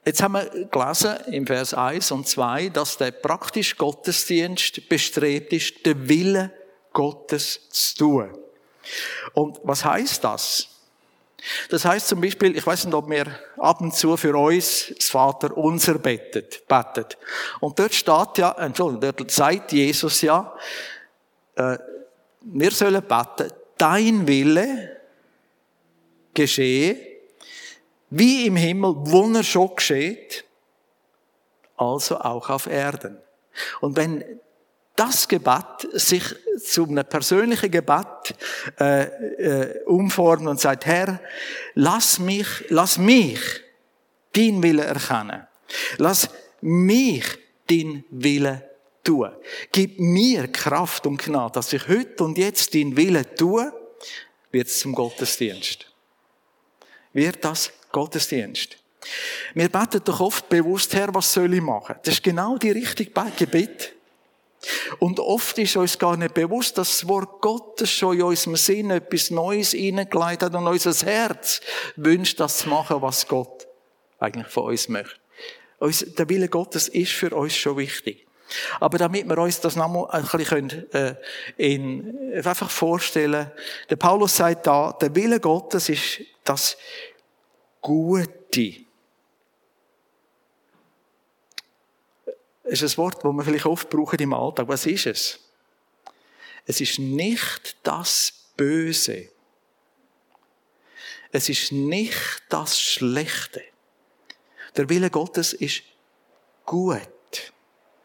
Jetzt 0.05 0.21
haben 0.21 0.33
wir 0.33 0.65
gelesen 0.65 1.17
im 1.31 1.45
Vers 1.45 1.73
1 1.73 2.11
und 2.11 2.27
2, 2.27 2.69
dass 2.69 2.97
der 2.97 3.11
praktische 3.11 3.75
Gottesdienst 3.75 4.87
bestrebt 4.89 5.53
ist, 5.53 5.85
den 5.85 6.07
Willen 6.07 6.51
Gottes 6.93 7.69
zu 7.69 7.95
tun. 7.97 8.37
Und 9.33 9.59
was 9.63 9.85
heißt 9.85 10.23
das? 10.23 10.78
Das 11.69 11.85
heißt 11.85 12.07
zum 12.07 12.21
Beispiel, 12.21 12.57
ich 12.57 12.65
weiß 12.65 12.85
nicht, 12.85 12.93
ob 12.93 13.09
wir 13.09 13.27
ab 13.57 13.81
und 13.81 13.93
zu 13.93 14.17
für 14.17 14.35
uns 14.35 14.93
das 14.95 15.09
Vater 15.09 15.55
unser 15.55 15.95
betet, 15.99 16.67
betet. 16.67 17.17
Und 17.59 17.79
dort 17.79 17.93
steht 17.93 18.37
ja, 18.37 18.51
Entschuldigung, 18.57 19.13
dort 19.17 19.31
sagt 19.31 19.71
Jesus 19.71 20.21
ja, 20.21 20.53
äh, 21.55 21.77
wir 22.41 22.71
sollen 22.71 23.01
beten, 23.01 23.53
dein 23.77 24.27
Wille 24.27 24.97
geschehe, 26.33 26.97
wie 28.09 28.47
im 28.47 28.55
Himmel, 28.55 28.95
wo 28.97 29.31
er 29.33 29.43
schon 29.43 29.75
geschieht, 29.75 30.45
also 31.77 32.19
auch 32.19 32.49
auf 32.49 32.67
Erden. 32.67 33.17
Und 33.81 33.95
wenn 33.97 34.39
das 34.99 35.27
Gebet 35.27 35.87
sich 35.93 36.23
zu 36.61 36.85
einem 36.85 37.05
persönlichen 37.05 37.71
Gebet 37.71 38.35
äh, 38.79 39.03
äh, 39.03 39.83
umformt 39.85 40.47
und 40.47 40.59
sagt, 40.59 40.85
Herr, 40.85 41.21
lass 41.73 42.19
mich, 42.19 42.47
lass 42.67 42.97
mich 42.97 43.39
dein 44.33 44.61
Wille 44.61 44.83
erkennen. 44.83 45.47
Lass 45.97 46.29
mich 46.61 47.23
dein 47.69 48.03
Wille 48.09 48.69
tun. 49.03 49.31
Gib 49.71 49.99
mir 49.99 50.49
Kraft 50.49 51.07
und 51.07 51.23
Gnade, 51.23 51.53
dass 51.53 51.71
ich 51.71 51.87
heute 51.87 52.25
und 52.25 52.37
jetzt 52.37 52.75
dein 52.75 52.97
Wille 52.97 53.35
tue, 53.35 53.71
wird 54.51 54.67
zum 54.67 54.93
Gottesdienst. 54.93 55.85
Wird 57.13 57.45
das 57.45 57.71
Gottesdienst. 57.91 58.77
Wir 59.53 59.69
beten 59.69 60.01
doch 60.03 60.19
oft 60.19 60.49
bewusst, 60.49 60.93
Herr, 60.93 61.13
was 61.13 61.31
soll 61.31 61.53
ich 61.53 61.61
machen? 61.61 61.95
Das 62.03 62.15
ist 62.15 62.23
genau 62.23 62.57
die 62.57 62.71
richtige 62.71 63.11
Gebet. 63.37 63.93
Und 64.99 65.19
oft 65.19 65.57
ist 65.57 65.77
uns 65.77 65.97
gar 65.97 66.17
nicht 66.17 66.33
bewusst, 66.33 66.77
dass 66.77 66.99
das 66.99 67.07
Wort 67.07 67.41
Gottes 67.41 67.89
schon 67.89 68.17
in 68.17 68.23
unserem 68.23 68.55
Sinn 68.55 68.91
etwas 68.91 69.31
Neues 69.31 69.71
hineingelegt 69.71 70.43
hat 70.43 70.53
und 70.53 70.67
unser 70.67 70.93
Herz 71.05 71.61
wünscht, 71.95 72.39
das 72.39 72.59
zu 72.59 72.69
machen, 72.69 73.01
was 73.01 73.27
Gott 73.27 73.67
eigentlich 74.19 74.47
von 74.47 74.65
uns 74.65 74.89
möchte. 74.89 75.15
Der 76.17 76.27
Wille 76.27 76.49
Gottes 76.49 76.89
ist 76.89 77.13
für 77.13 77.33
uns 77.33 77.55
schon 77.55 77.77
wichtig. 77.77 78.27
Aber 78.79 78.97
damit 78.97 79.27
wir 79.29 79.37
uns 79.37 79.61
das 79.61 79.75
nochmal 79.75 80.07
ein 80.11 80.25
bisschen 80.25 80.91
äh, 80.93 81.15
in, 81.55 82.33
einfach 82.43 82.69
vorstellen, 82.69 83.51
der 83.89 83.95
Paulus 83.95 84.37
sagt 84.37 84.67
da, 84.67 84.91
der 84.99 85.15
Wille 85.15 85.39
Gottes 85.39 85.87
ist 85.89 86.21
das 86.43 86.77
Gute. 87.81 88.88
Ist 92.69 92.83
ein 92.83 92.97
Wort, 92.97 93.23
das 93.23 93.33
wir 93.33 93.43
vielleicht 93.43 93.65
oft 93.65 93.89
brauchen 93.89 94.19
im 94.19 94.33
Alltag. 94.33 94.67
Was 94.67 94.85
ist 94.85 95.05
es? 95.05 95.39
Es 96.65 96.81
ist 96.81 96.99
nicht 96.99 97.77
das 97.83 98.33
Böse. 98.55 99.29
Es 101.31 101.49
ist 101.49 101.71
nicht 101.71 102.43
das 102.49 102.79
Schlechte. 102.79 103.63
Der 104.75 104.89
Wille 104.89 105.09
Gottes 105.09 105.53
ist 105.53 105.83
gut. 106.65 106.99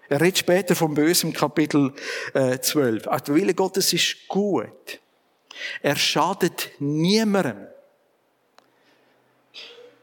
Er 0.08 0.20
redet 0.20 0.38
später 0.38 0.74
vom 0.74 0.94
Bösen 0.94 1.30
im 1.30 1.36
Kapitel 1.36 1.92
äh, 2.34 2.58
12. 2.58 3.08
Also 3.08 3.24
der 3.26 3.34
Wille 3.34 3.54
Gottes 3.54 3.92
ist 3.92 4.28
gut. 4.28 5.00
Er 5.82 5.96
schadet 5.96 6.70
niemandem. 6.78 7.66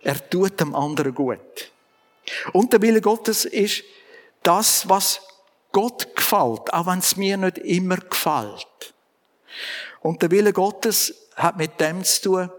Er 0.01 0.29
tut 0.29 0.59
dem 0.59 0.73
anderen 0.73 1.13
gut. 1.13 1.71
Und 2.53 2.73
der 2.73 2.81
Wille 2.81 3.01
Gottes 3.01 3.45
ist 3.45 3.83
das, 4.43 4.87
was 4.89 5.21
Gott 5.71 6.15
gefällt, 6.15 6.73
auch 6.73 6.85
wenn 6.87 6.99
es 6.99 7.15
mir 7.15 7.37
nicht 7.37 7.57
immer 7.59 7.97
gefällt. 7.97 8.93
Und 10.01 10.21
der 10.21 10.31
Wille 10.31 10.53
Gottes 10.53 11.13
hat 11.35 11.57
mit 11.57 11.79
dem 11.79 12.03
zu 12.03 12.21
tun, 12.21 12.49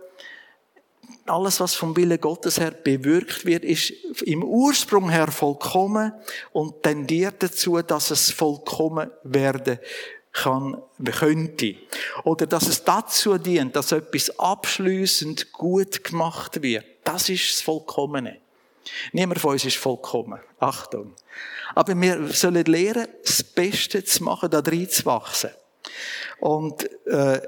alles, 1.27 1.61
was 1.61 1.75
vom 1.75 1.97
Wille 1.97 2.19
Gottes 2.19 2.59
her 2.59 2.73
bewirkt 2.73 3.45
wird, 3.45 3.65
ist 3.65 3.91
im 4.23 4.43
Ursprung 4.43 5.09
her 5.09 5.29
vollkommen 5.29 6.13
und 6.53 6.83
tendiert 6.83 7.43
dazu, 7.43 7.81
dass 7.81 8.11
es 8.11 8.33
vollkommen 8.33 9.11
werden 9.23 9.79
kann, 10.33 10.83
könnte. 11.13 11.77
Oder 12.25 12.47
dass 12.47 12.67
es 12.67 12.83
dazu 12.83 13.39
dient, 13.39 13.77
dass 13.77 13.93
etwas 13.93 14.37
abschließend 14.39 15.53
gut 15.53 16.03
gemacht 16.03 16.61
wird. 16.63 16.85
Das 17.05 17.29
ist 17.29 17.53
das 17.53 17.61
Vollkommene. 17.63 18.42
Niemand 19.13 19.41
von 19.41 19.53
uns 19.53 19.65
ist 19.65 19.77
vollkommen. 19.77 20.41
Achtung. 20.59 21.15
Aber 21.75 21.99
wir 22.01 22.29
sollen 22.29 22.65
lernen, 22.65 23.09
das 23.23 23.43
Beste 23.43 24.05
zu 24.05 24.25
machen, 24.25 24.51
da 24.51 24.61
drin 24.61 24.89
zu 24.89 25.07
wachsen. 25.07 25.51
Und, 26.41 26.89
äh, 27.07 27.41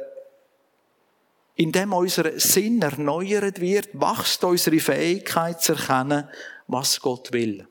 indem 1.56 1.92
unser 1.92 2.38
Sinn 2.38 2.82
erneuert 2.82 3.60
wird, 3.60 3.88
wächst 3.92 4.42
unsere 4.44 4.80
Fähigkeit 4.80 5.62
zu 5.62 5.72
erkennen, 5.72 6.28
was 6.66 7.00
Gott 7.00 7.32
will. 7.32 7.66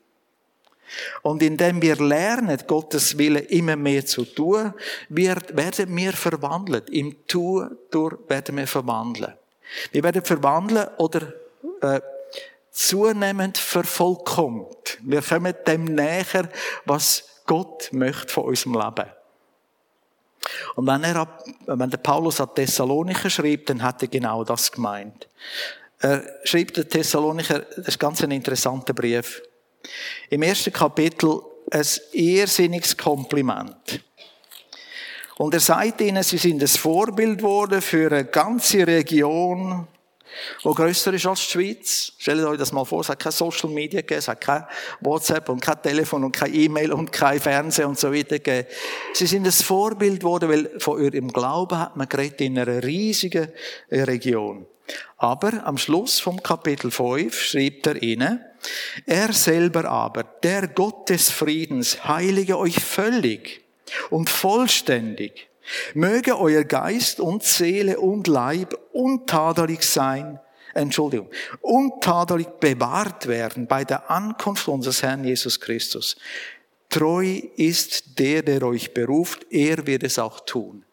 Und 1.21 1.41
indem 1.41 1.81
wir 1.81 1.95
lernen, 1.95 2.59
Gottes 2.67 3.17
Wille 3.17 3.39
immer 3.39 3.75
mehr 3.75 4.05
zu 4.05 4.25
tun, 4.25 4.73
wird, 5.09 5.55
werden 5.55 5.95
wir 5.95 6.13
verwandelt. 6.13 6.89
Im 6.89 7.25
Tun 7.27 7.77
durch 7.89 8.15
werden 8.27 8.57
wir 8.57 8.67
verwandeln. 8.67 9.33
Wir 9.91 10.03
werden 10.03 10.23
verwandeln 10.23 10.87
oder 10.97 11.33
äh, 11.81 11.99
zunehmend 12.73 13.57
vervollkommt. 13.57 14.97
Wir 15.01 15.21
kommen 15.21 15.53
dem 15.65 15.85
näher, 15.85 16.49
was 16.85 17.41
Gott 17.45 17.89
möchte 17.93 18.33
von 18.33 18.45
unserem 18.45 18.73
Leben. 18.73 19.09
Und 20.75 20.87
wenn, 20.87 21.03
er, 21.03 21.39
wenn 21.67 21.89
der 21.89 21.97
Paulus 21.97 22.41
an 22.41 22.53
Thessalonicher 22.53 23.29
schreibt, 23.29 23.69
dann 23.69 23.81
hat 23.81 24.01
er 24.01 24.07
genau 24.07 24.43
das 24.43 24.71
gemeint. 24.71 25.29
Er 25.99 26.23
schreibt 26.43 26.75
der 26.75 26.89
Thessalonicher, 26.89 27.59
das 27.59 27.87
ist 27.87 27.99
ganz 27.99 28.21
ein 28.23 28.31
interessanter 28.31 28.93
Brief. 28.93 29.41
Im 30.29 30.41
ersten 30.41 30.73
Kapitel 30.73 31.41
ein 31.71 31.85
irrsinniges 32.11 32.97
Kompliment. 32.97 34.03
Und 35.37 35.53
er 35.53 35.59
sagt 35.59 36.01
ihnen, 36.01 36.23
sie 36.23 36.37
sind 36.37 36.61
ein 36.61 36.67
Vorbild 36.67 37.39
geworden 37.39 37.81
für 37.81 38.11
eine 38.11 38.25
ganze 38.25 38.85
Region, 38.85 39.87
wo 40.63 40.73
grösser 40.73 41.13
ist 41.13 41.25
als 41.25 41.45
die 41.45 41.51
Schweiz. 41.51 42.13
Stellt 42.17 42.43
euch 42.45 42.57
das 42.57 42.71
mal 42.71 42.85
vor, 42.85 43.01
es 43.01 43.09
hat 43.09 43.19
keine 43.19 43.31
Social 43.31 43.69
Media 43.69 44.01
gegeben, 44.01 44.19
es 44.19 44.27
hat 44.27 44.41
kein 44.41 44.65
WhatsApp 45.01 45.49
und 45.49 45.61
kein 45.61 45.81
Telefon 45.81 46.23
und 46.23 46.31
kein 46.31 46.53
E-Mail 46.53 46.91
und 46.93 47.11
kein 47.11 47.39
Fernsehen 47.39 47.87
und 47.87 47.99
so 47.99 48.13
weiter 48.13 48.39
gegeben. 48.39 48.67
Sie 49.13 49.27
sind 49.27 49.45
ein 49.45 49.51
Vorbild 49.51 50.21
geworden, 50.21 50.49
weil 50.49 50.79
von 50.79 51.03
ihrem 51.03 51.29
Glauben 51.29 51.79
hat 51.79 51.95
man 51.95 52.09
geredet 52.09 52.41
in 52.41 52.57
einer 52.57 52.83
riesigen 52.83 53.49
Region. 53.91 54.65
Aber 55.17 55.65
am 55.65 55.77
Schluss 55.77 56.19
vom 56.19 56.43
Kapitel 56.43 56.91
5 56.91 57.39
schreibt 57.39 57.87
er 57.87 58.01
ihnen, 58.01 58.43
er 59.05 59.31
selber 59.33 59.85
aber, 59.85 60.23
der 60.23 60.67
Gott 60.67 61.09
des 61.09 61.29
Friedens, 61.29 62.05
heilige 62.05 62.57
euch 62.57 62.75
völlig 62.75 63.61
und 64.09 64.29
vollständig 64.29 65.49
Möge 65.93 66.37
euer 66.39 66.63
Geist 66.63 67.19
und 67.19 67.43
Seele 67.43 67.99
und 67.99 68.27
Leib 68.27 68.77
untadelig 68.91 69.83
sein, 69.83 70.39
Entschuldigung, 70.73 71.29
untadelig 71.61 72.47
bewahrt 72.59 73.27
werden 73.27 73.67
bei 73.67 73.83
der 73.83 74.09
Ankunft 74.09 74.67
unseres 74.67 75.03
Herrn 75.03 75.23
Jesus 75.23 75.59
Christus. 75.59 76.15
Treu 76.89 77.41
ist 77.55 78.19
der, 78.19 78.41
der 78.43 78.63
euch 78.63 78.93
beruft, 78.93 79.45
er 79.49 79.85
wird 79.87 80.03
es 80.03 80.19
auch 80.19 80.41
tun. 80.41 80.83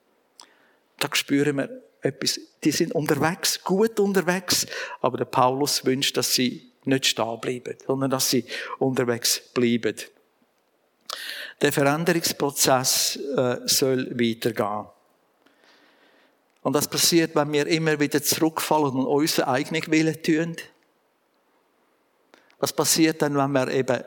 Da 0.99 1.09
spüren 1.13 1.57
wir 1.57 1.83
etwas, 2.03 2.41
die 2.65 2.71
sind 2.71 2.95
unterwegs, 2.95 3.63
gut 3.63 3.99
unterwegs, 4.01 4.67
aber 5.01 5.19
der 5.19 5.25
Paulus 5.27 5.85
wünscht, 5.85 6.17
dass 6.17 6.35
sie 6.35 6.71
nicht 6.85 7.07
stehen 7.07 7.41
bleiben, 7.41 7.77
sondern 7.87 8.11
dass 8.11 8.31
sie 8.31 8.45
unterwegs 8.79 9.41
bleiben. 9.53 9.97
Der 11.61 11.73
Veränderungsprozess 11.73 13.17
äh, 13.17 13.59
soll 13.67 14.11
weitergehen. 14.19 14.87
Und 16.63 16.75
das 16.75 16.89
passiert, 16.89 17.35
wenn 17.35 17.53
wir 17.53 17.67
immer 17.67 17.99
wieder 18.01 18.23
zurückfallen 18.23 18.97
und 18.97 19.07
unseren 19.07 19.49
eigenen 19.49 19.87
Willen 19.91 20.23
tun. 20.23 20.57
Was 22.59 22.73
passiert 22.73 23.23
dann, 23.23 23.37
wenn 23.37 23.53
wir 23.53 23.69
eben 23.69 24.03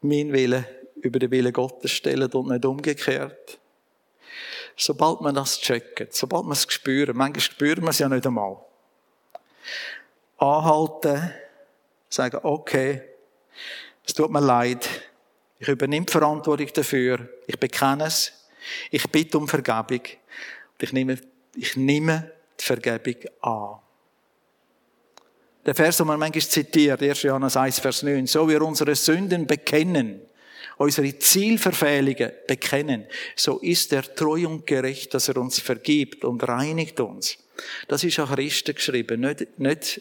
meinen 0.00 0.32
Willen 0.32 0.64
über 0.96 1.18
den 1.18 1.30
Willen 1.30 1.52
Gottes 1.52 1.92
stellen 1.92 2.30
und 2.32 2.48
nicht 2.48 2.64
umgekehrt? 2.64 3.58
Sobald 4.76 5.20
man 5.20 5.34
das 5.34 5.60
checkt, 5.60 6.14
sobald 6.14 6.44
man 6.44 6.52
es 6.52 6.66
spürt, 6.68 7.14
manchmal 7.14 7.40
spüren 7.40 7.82
wir 7.82 7.90
es 7.90 7.98
ja 7.98 8.08
nicht 8.08 8.26
einmal. 8.26 8.56
Anhalten, 10.38 11.32
sagen, 12.08 12.40
okay, 12.42 13.02
es 14.06 14.14
tut 14.14 14.30
mir 14.30 14.40
leid, 14.40 14.88
ich 15.58 15.68
übernehme 15.68 16.06
Verantwortung 16.08 16.68
dafür. 16.72 17.28
Ich 17.46 17.58
bekenne 17.58 18.06
es. 18.06 18.32
Ich 18.90 19.08
bitte 19.08 19.38
um 19.38 19.48
Vergebung. 19.48 20.00
Und 20.00 20.82
ich 20.82 20.92
nehme, 20.92 21.18
ich 21.56 21.76
nehme 21.76 22.30
die 22.60 22.64
Vergebung 22.64 23.16
an. 23.40 23.78
Der 25.66 25.74
Vers, 25.74 25.98
den 25.98 26.06
man 26.06 26.18
manchmal 26.18 26.42
zitiert, 26.42 27.02
1. 27.02 27.22
Johannes 27.22 27.56
1, 27.56 27.80
Vers 27.80 28.02
9, 28.02 28.26
so 28.26 28.48
wir 28.48 28.62
unsere 28.62 28.94
Sünden 28.94 29.46
bekennen, 29.46 30.22
unsere 30.78 31.18
Zielverfehlungen 31.18 32.32
bekennen, 32.46 33.06
so 33.36 33.58
ist 33.58 33.92
er 33.92 34.02
treu 34.14 34.46
und 34.46 34.66
gerecht, 34.66 35.12
dass 35.12 35.28
er 35.28 35.36
uns 35.36 35.58
vergibt 35.58 36.24
und 36.24 36.46
reinigt 36.48 37.00
uns. 37.00 37.36
Das 37.88 38.04
ist 38.04 38.18
auch 38.20 38.34
Christen 38.34 38.74
geschrieben, 38.76 39.20
nicht, 39.20 39.58
nicht 39.58 40.00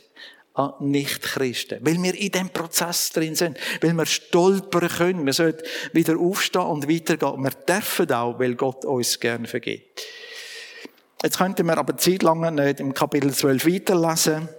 an 0.58 0.74
Nichtchristen. 0.80 1.80
Weil 1.82 2.02
wir 2.02 2.15
in 2.15 2.32
dem 2.32 2.50
Prozess 2.50 3.12
drin 3.12 3.36
sind. 3.36 3.58
Weil 3.82 3.93
wir 3.93 4.06
stolpern 4.06 4.89
können. 4.89 5.26
Wir 5.26 5.34
sollten 5.34 5.63
wieder 5.93 6.17
aufstehen 6.17 6.63
und 6.63 6.89
weitergehen. 6.89 7.43
Wir 7.43 7.52
dürfen 7.52 8.12
auch, 8.12 8.39
weil 8.39 8.56
Gott 8.56 8.84
uns 8.84 9.20
gerne 9.20 9.48
vergibt. 9.48 10.02
Jetzt 11.22 11.38
könnten 11.38 11.65
wir 11.65 11.78
aber 11.78 11.96
zeitlang 11.98 12.56
nicht 12.56 12.80
im 12.80 12.93
Kapitel 12.93 13.34
12 13.34 13.65
weiterlesen. 13.65 14.50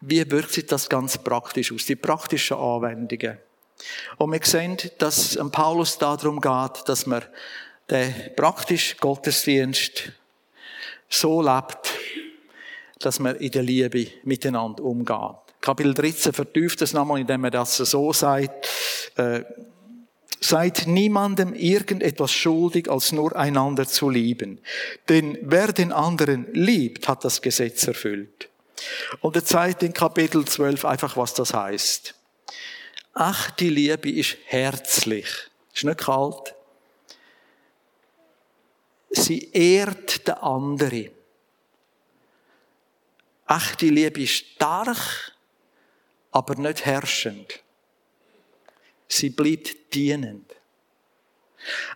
Wie 0.00 0.30
wirkt 0.30 0.52
sich 0.52 0.66
das 0.66 0.88
ganz 0.88 1.16
praktisch 1.16 1.72
aus? 1.72 1.86
Die 1.86 1.96
praktischen 1.96 2.58
Anwendungen. 2.58 3.38
Und 4.18 4.32
wir 4.32 4.40
sehen, 4.42 4.76
dass 4.98 5.38
Paulus 5.50 5.96
darum 5.96 6.40
geht, 6.40 6.88
dass 6.88 7.06
man 7.06 7.24
den 7.90 8.14
praktischen 8.36 8.98
Gottesdienst 8.98 10.12
so 11.08 11.42
lebt, 11.42 11.90
dass 13.04 13.20
man 13.20 13.36
in 13.36 13.50
der 13.50 13.62
Liebe 13.62 14.06
miteinander 14.24 14.82
umgeht. 14.84 15.36
Kapitel 15.60 15.94
13 15.94 16.32
vertieft 16.32 16.80
das 16.80 16.92
nochmal, 16.92 17.20
indem 17.20 17.44
er 17.44 17.50
das 17.50 17.76
so 17.76 18.12
sagt, 18.12 18.68
äh, 19.16 19.42
Seid 20.44 20.86
niemandem 20.86 21.54
irgendetwas 21.54 22.30
schuldig, 22.30 22.90
als 22.90 23.12
nur 23.12 23.34
einander 23.34 23.88
zu 23.88 24.10
lieben. 24.10 24.60
Denn 25.08 25.38
wer 25.40 25.72
den 25.72 25.90
anderen 25.90 26.52
liebt, 26.52 27.08
hat 27.08 27.24
das 27.24 27.40
Gesetz 27.40 27.86
erfüllt. 27.86 28.50
Und 29.22 29.36
er 29.36 29.44
zeigt 29.46 29.82
in 29.82 29.94
Kapitel 29.94 30.44
12 30.44 30.84
einfach, 30.84 31.16
was 31.16 31.32
das 31.32 31.54
heißt. 31.54 32.14
Ach, 33.14 33.52
die 33.52 33.70
Liebe 33.70 34.10
ist 34.10 34.36
herzlich. 34.44 35.28
Ist 35.72 35.84
nicht 35.84 35.98
kalt. 36.00 36.54
Sie 39.08 39.48
ehrt 39.52 40.28
den 40.28 40.34
anderen. 40.34 41.08
Ach, 43.46 43.74
die 43.76 43.90
Liebe 43.90 44.22
ist 44.22 44.32
stark, 44.32 45.32
aber 46.30 46.54
nicht 46.56 46.84
herrschend. 46.84 47.62
Sie 49.08 49.30
bleibt 49.30 49.94
dienend. 49.94 50.54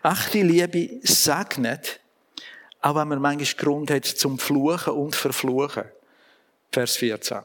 Echte 0.02 0.42
Liebe 0.42 1.00
segnet, 1.02 2.00
auch 2.80 2.94
wenn 2.96 3.08
man 3.08 3.20
manchmal 3.20 3.54
Grund 3.54 3.90
hat 3.90 4.04
zum 4.04 4.38
Fluchen 4.38 4.92
und 4.94 5.16
Verfluchen. 5.16 5.84
Vers 6.70 6.96
14. 6.96 7.42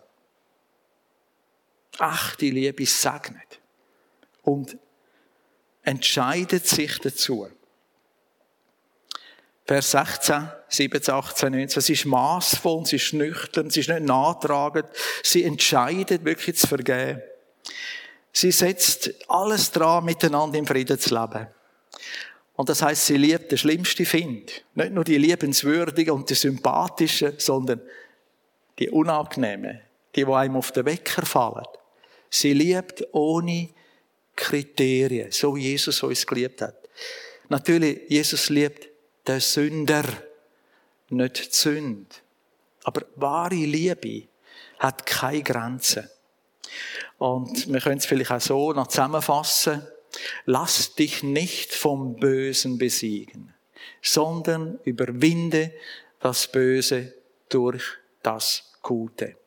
Echte 2.00 2.46
Liebe 2.46 2.86
segnet 2.86 3.60
und 4.44 4.78
entscheidet 5.84 6.68
sich 6.68 7.00
dazu. 7.00 7.50
Vers 9.66 9.92
16, 9.92 10.50
17, 10.68 11.14
18, 11.14 11.52
19. 11.52 11.82
Sie 11.82 11.94
ist 11.94 12.06
maßvoll, 12.06 12.86
sie 12.86 12.98
ist 12.98 13.14
nüchtern, 13.14 13.70
sie 13.70 13.80
ist 13.80 13.90
nicht 13.90 14.02
nachtragend. 14.02 14.90
Sie 15.24 15.44
entscheidet 15.44 16.26
wirklich 16.26 16.58
zu 16.58 16.68
vergeben. 16.68 17.22
Sie 18.34 18.52
setzt 18.52 19.14
alles 19.30 19.72
dran, 19.72 20.04
miteinander 20.04 20.58
im 20.58 20.68
Frieden 20.68 21.00
zu 21.00 21.14
leben. 21.14 21.48
Und 22.56 22.70
das 22.70 22.82
heißt, 22.82 23.06
sie 23.06 23.18
liebt 23.18 23.52
den 23.52 23.58
schlimmsten 23.58 24.06
Find. 24.06 24.64
Nicht 24.76 24.92
nur 24.92 25.04
die 25.04 25.18
liebenswürdigen 25.18 26.14
und 26.14 26.30
die 26.30 26.36
sympathischen, 26.36 27.36
sondern 27.38 27.82
die 28.80 28.90
unangenehmen, 28.90 29.80
die, 30.16 30.26
die 30.26 30.32
einem 30.32 30.58
auf 30.58 30.72
den 30.72 30.86
Wecker 30.86 31.26
fallen. 31.26 31.66
Sie 32.30 32.54
liebt 32.54 33.04
ohne 33.12 33.70
Kriterien, 34.36 35.32
so 35.32 35.56
wie 35.56 35.62
Jesus 35.62 36.02
uns 36.04 36.26
geliebt 36.26 36.62
hat. 36.62 36.76
Natürlich, 37.50 38.02
Jesus 38.10 38.50
liebt 38.50 38.93
den 39.28 39.40
Sünder, 39.40 40.04
nicht 41.10 41.38
die 41.38 41.56
Sünde. 41.56 42.16
Aber 42.84 43.06
wahre 43.16 43.56
Liebe 43.56 44.28
hat 44.80 45.06
keine 45.06 45.44
Grenzen. 45.44 46.10
Und 47.18 47.72
wir 47.72 47.80
können 47.80 47.98
es 47.98 48.06
vielleicht 48.06 48.32
auch 48.32 48.42
so 48.42 48.74
noch 48.74 48.88
zusammenfassen. 48.88 49.88
Lass 50.46 50.96
dich 50.96 51.24
nicht 51.24 51.74
vom 51.74 52.16
Bösen 52.16 52.78
besiegen, 52.78 53.54
sondern 54.02 54.80
überwinde 54.84 55.74
das 56.20 56.52
Böse 56.52 57.14
durch 57.50 57.84
das 58.22 58.74
Gute. 58.82 59.38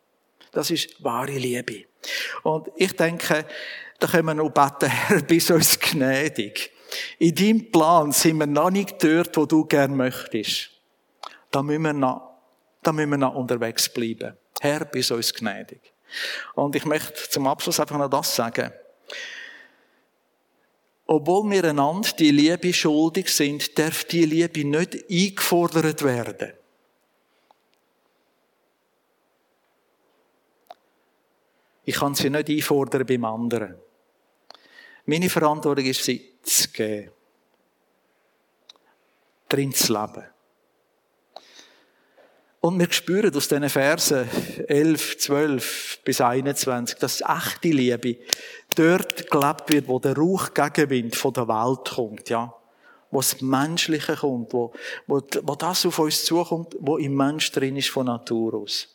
Das 0.53 0.71
ist 0.71 1.03
wahre 1.05 1.33
Liebe. 1.33 1.85
Und 2.43 2.69
ich 2.77 2.93
denke, 2.95 3.47
da 3.99 4.07
können 4.07 4.27
wir 4.27 4.35
noch 4.35 4.51
beten, 4.51 4.91
Herr, 4.91 5.23
bist 5.23 5.51
uns 5.51 5.79
gnädig. 5.79 6.73
In 7.19 7.35
deinem 7.35 7.71
Plan 7.71 8.13
sind 8.13 8.39
wir 8.39 8.47
noch 8.47 8.71
nicht 8.71 9.03
dort, 9.03 9.37
wo 9.37 9.47
du 9.47 9.65
gern 9.65 9.97
möchtest. 9.97 10.71
Da 11.51 11.63
müssen 11.63 11.83
wir 11.83 11.93
noch, 11.93 12.39
da 12.83 12.93
müssen 12.93 13.11
wir 13.11 13.19
noch 13.19 13.35
unterwegs 13.35 13.89
bleiben. 13.89 14.37
Herr, 14.61 14.85
bist 14.85 15.11
uns 15.11 15.33
gnädig. 15.33 15.81
Und 16.55 16.77
ich 16.77 16.85
möchte 16.85 17.29
zum 17.29 17.47
Abschluss 17.47 17.81
einfach 17.81 17.99
noch 17.99 18.11
das 18.11 18.35
sagen. 18.35 18.73
Obwohl 21.07 21.51
wir 21.51 21.65
einander 21.65 22.09
die 22.19 22.31
Liebe 22.33 22.73
schuldig 22.73 23.29
sind, 23.29 23.79
darf 23.79 24.05
die 24.05 24.25
Liebe 24.25 24.65
nicht 24.65 25.09
eingefordert 25.09 26.03
werden. 26.03 26.53
Ich 31.85 31.95
kann 31.95 32.17
sie 32.17 32.31
nicht 32.31 32.49
einfordern 32.49 33.07
beim 33.07 33.25
anderen. 33.25 33.77
Meine 35.05 35.31
Verantwortung 35.31 35.85
ist, 35.85 36.03
sie 36.03 36.33
zu 36.47 36.69
geben. 36.71 37.11
Drin 39.49 39.73
zu 39.73 39.93
leben. 39.93 40.25
Und 42.61 42.81
wir 42.81 42.91
spüren 42.91 43.33
aus 43.33 43.47
diesen 43.47 43.69
Versen 43.69 44.29
11, 44.67 45.19
12 45.19 46.01
bis 46.05 46.21
21, 46.21 46.99
dass 46.99 47.21
echte 47.21 47.69
Liebe 47.69 48.17
dort 48.75 49.31
gelebt 49.31 49.73
wird, 49.73 49.87
wo 49.87 50.01
der 50.01 50.17
Rauchgegenwind 50.17 51.15
von 51.15 51.33
der 51.33 51.47
Welt 51.47 51.95
kommt, 51.95 52.29
ja. 52.29 52.53
Wo 53.13 53.19
das 53.19 53.41
Menschliche 53.41 54.17
kommt, 54.17 54.53
wo, 54.53 54.73
wo, 55.07 55.23
wo 55.43 55.55
das 55.55 55.87
auf 55.87 56.01
uns 56.01 56.25
zukommt, 56.25 56.75
wo 56.81 56.97
im 56.97 57.15
Mensch 57.15 57.53
drin 57.53 57.77
ist 57.77 57.91
von 57.91 58.07
Natur 58.07 58.55
aus. 58.55 58.89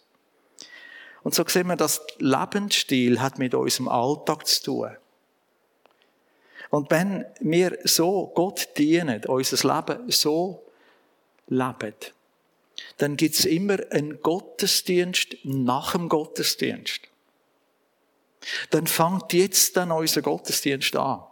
Und 1.23 1.33
so 1.33 1.45
sehen 1.47 1.67
wir, 1.67 1.77
dass 1.77 2.01
Lebensstil 2.17 3.21
hat 3.21 3.39
mit 3.39 3.55
unserem 3.55 3.87
Alltag 3.87 4.47
zu 4.47 4.63
tun. 4.63 4.97
Und 6.71 6.89
wenn 6.89 7.25
wir 7.41 7.77
so 7.83 8.31
Gott 8.33 8.69
dienen, 8.77 9.23
unser 9.25 9.75
Leben 9.75 10.09
so 10.09 10.63
leben, 11.47 11.93
dann 12.97 13.17
gibt's 13.17 13.43
immer 13.43 13.77
einen 13.91 14.21
Gottesdienst 14.21 15.35
nach 15.43 15.91
dem 15.91 16.07
Gottesdienst. 16.07 17.01
Dann 18.69 18.87
fängt 18.87 19.33
jetzt 19.33 19.75
dann 19.75 19.91
unser 19.91 20.21
Gottesdienst 20.21 20.95
an. 20.95 21.23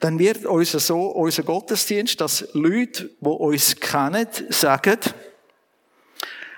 Dann 0.00 0.18
wird 0.18 0.44
unser, 0.46 0.80
so, 0.80 1.10
unser 1.10 1.44
Gottesdienst, 1.44 2.20
dass 2.20 2.48
Leute, 2.54 3.08
die 3.20 3.28
uns 3.28 3.76
kennen, 3.76 4.26
sagen, 4.48 4.98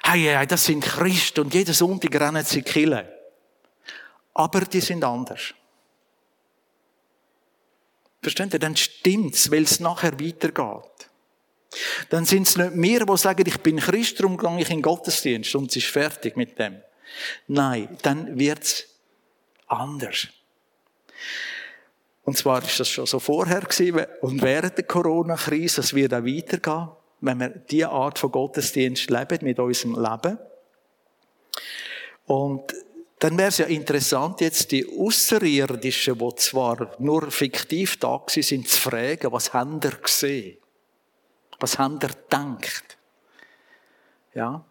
hey, 0.03 0.23
hey, 0.23 0.47
das 0.47 0.65
sind 0.65 0.83
Christen 0.83 1.41
und 1.41 1.53
jeden 1.53 1.75
Sonntag 1.75 2.19
rennen 2.19 2.43
sie 2.43 2.63
killen. 2.63 3.07
Aber 4.35 4.61
die 4.63 4.81
sind 4.81 5.05
anders. 5.05 5.55
Versteht 8.21 8.53
ihr? 8.53 8.59
Dann 8.59 8.77
stimmt's, 8.77 9.51
weil 9.51 9.63
es 9.63 9.81
nachher 9.81 10.19
weitergeht. 10.19 11.11
Dann 12.11 12.25
sind 12.25 12.47
es 12.47 12.57
nicht 12.57 12.73
wir, 12.75 13.05
die 13.05 13.17
sagen, 13.17 13.45
ich 13.47 13.61
bin 13.61 13.79
Christ, 13.79 14.19
darum 14.21 14.37
gehe 14.39 14.61
ich 14.61 14.71
in 14.71 14.77
den 14.77 14.83
Gottesdienst 14.83 15.55
und 15.55 15.71
es 15.71 15.77
ist 15.77 15.87
fertig 15.87 16.37
mit 16.37 16.59
dem. 16.59 16.81
Nein, 17.49 17.97
dann 18.03 18.39
wird's 18.39 18.85
anders. 19.67 20.29
Und 22.25 22.39
zwar 22.39 22.65
ist 22.65 22.81
das 22.81 22.89
schon 22.89 23.07
so 23.07 23.19
vorher 23.19 23.61
gewesen 23.61 24.07
und 24.23 24.41
während 24.41 24.79
der 24.79 24.85
Corona-Krise, 24.85 25.83
es 25.83 25.95
wird 25.95 26.15
auch 26.15 26.25
weitergehen, 26.25 26.89
wenn 27.21 27.41
wir 27.41 27.49
diese 27.49 27.91
Art 27.91 28.19
von 28.19 28.31
Gottesdienst 28.31 29.11
leben, 29.11 29.39
mit 29.43 29.59
unserem 29.59 30.03
Leben. 30.03 30.39
Und 32.27 32.75
dann 33.25 33.39
wäre 33.39 33.49
es 33.49 33.57
ja 33.57 33.65
interessant, 33.65 34.43
jetzt 34.43 34.71
die 34.71 34.87
Außerirdischen, 34.87 36.19
die 36.19 36.35
zwar 36.37 36.95
nur 36.99 37.31
fiktiv 37.31 37.99
da 37.99 38.23
sind, 38.29 38.69
zu 38.69 38.79
fragen, 38.79 39.33
was 39.33 39.51
haben 39.55 39.81
ihr 39.83 39.93
gesehen? 39.93 40.59
Was 41.59 41.79
haben 41.79 41.99
ihr 42.03 42.09
gedacht? 42.09 42.99
Ja. 44.35 44.63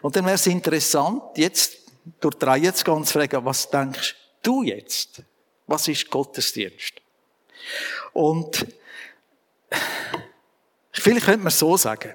Und 0.00 0.16
dann 0.16 0.24
wäre 0.24 0.36
es 0.36 0.46
interessant, 0.46 1.36
jetzt 1.36 1.80
durch 2.18 2.38
gehen 2.38 2.94
und 2.94 3.06
zu 3.06 3.12
fragen, 3.12 3.44
was 3.44 3.68
denkst 3.68 4.16
du 4.42 4.62
jetzt? 4.62 5.22
Was 5.66 5.86
ist 5.88 6.08
Gottesdienst? 6.08 6.94
Und 8.14 8.66
vielleicht 10.92 11.26
könnte 11.26 11.42
man 11.44 11.52
so 11.52 11.76
sagen. 11.76 12.14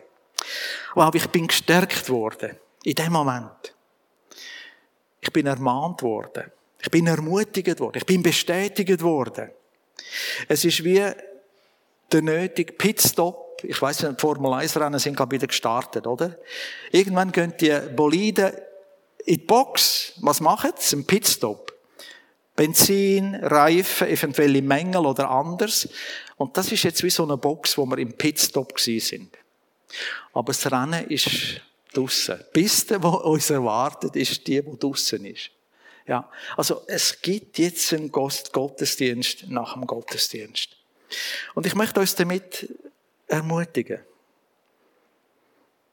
Aber 0.96 1.16
ich 1.16 1.28
bin 1.28 1.46
gestärkt 1.46 2.10
worden. 2.10 2.58
In 2.84 2.96
dem 2.96 3.14
Moment. 3.14 3.73
Ich 5.24 5.32
bin 5.32 5.48
ermahnt 5.48 6.02
worden. 6.04 6.52
Ich 6.82 6.92
bin 6.92 7.08
ermutigt 7.08 7.80
worden. 7.80 7.98
Ich 7.98 8.06
bin 8.06 8.22
bestätigt 8.22 9.02
worden. 9.02 9.50
Es 10.50 10.66
ist 10.66 10.84
wie 10.84 11.02
der 12.12 12.22
nötige 12.22 12.74
Pitstop. 12.74 13.64
Ich 13.64 13.82
weiß 13.82 14.04
nicht, 14.04 14.20
Formel 14.20 14.52
1 14.54 14.78
Rennen 14.78 15.00
sind 15.00 15.16
gerade 15.16 15.32
wieder 15.32 15.48
gestartet, 15.48 16.06
oder? 16.06 16.38
Irgendwann 16.92 17.32
gehen 17.32 17.54
die 17.58 17.74
Boliden 17.96 18.52
in 19.26 19.36
die 19.36 19.46
Box. 19.46 20.12
Was 20.18 20.42
machen 20.42 20.72
sie? 20.78 20.98
Ein 20.98 21.06
Pitstop. 21.06 21.72
Benzin, 22.58 23.36
Reifen, 23.36 24.10
eventuelle 24.10 24.62
Mängel 24.62 25.06
oder 25.06 25.30
anders. 25.30 25.88
Und 26.36 26.58
das 26.58 26.70
ist 26.70 26.84
jetzt 26.84 27.02
wie 27.02 27.10
so 27.10 27.24
eine 27.24 27.38
Box, 27.38 27.78
wo 27.78 27.86
wir 27.86 27.98
im 27.98 28.12
Pitstop 28.12 28.78
sind. 28.78 29.38
Aber 30.34 30.52
das 30.52 30.70
Rennen 30.70 31.08
ist 31.08 31.62
draussen. 31.94 32.40
Die 32.40 32.62
Piste, 32.62 33.00
die 33.00 33.06
uns 33.06 33.50
erwartet, 33.50 34.16
ist 34.16 34.48
die, 34.48 34.62
die 34.62 34.80
draussen 34.80 35.26
ist. 35.26 35.52
Ja. 36.06 36.30
Also, 36.58 36.84
es 36.88 37.22
gibt 37.22 37.58
jetzt 37.60 37.94
einen 37.94 38.12
Gottesdienst 38.12 39.50
nach 39.50 39.74
dem 39.74 39.88
Gottesdienst. 39.88 40.76
Und 41.54 41.66
ich 41.66 41.76
möchte 41.76 42.00
uns 42.00 42.16
damit 42.16 42.70
ermutigen. 43.28 44.00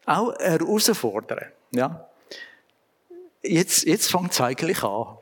Auch 0.07 0.35
herausfordern. 0.39 1.53
Ja. 1.73 2.09
Jetzt, 3.43 3.85
jetzt 3.85 4.11
fängt 4.11 4.33
es 4.33 4.41
eigentlich 4.41 4.83
an. 4.83 5.19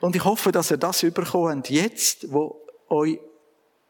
Und 0.00 0.16
ich 0.16 0.24
hoffe, 0.24 0.52
dass 0.52 0.70
ihr 0.70 0.76
das 0.76 1.02
überkommt, 1.02 1.70
jetzt, 1.70 2.30
wo 2.32 2.60
euch 2.88 3.18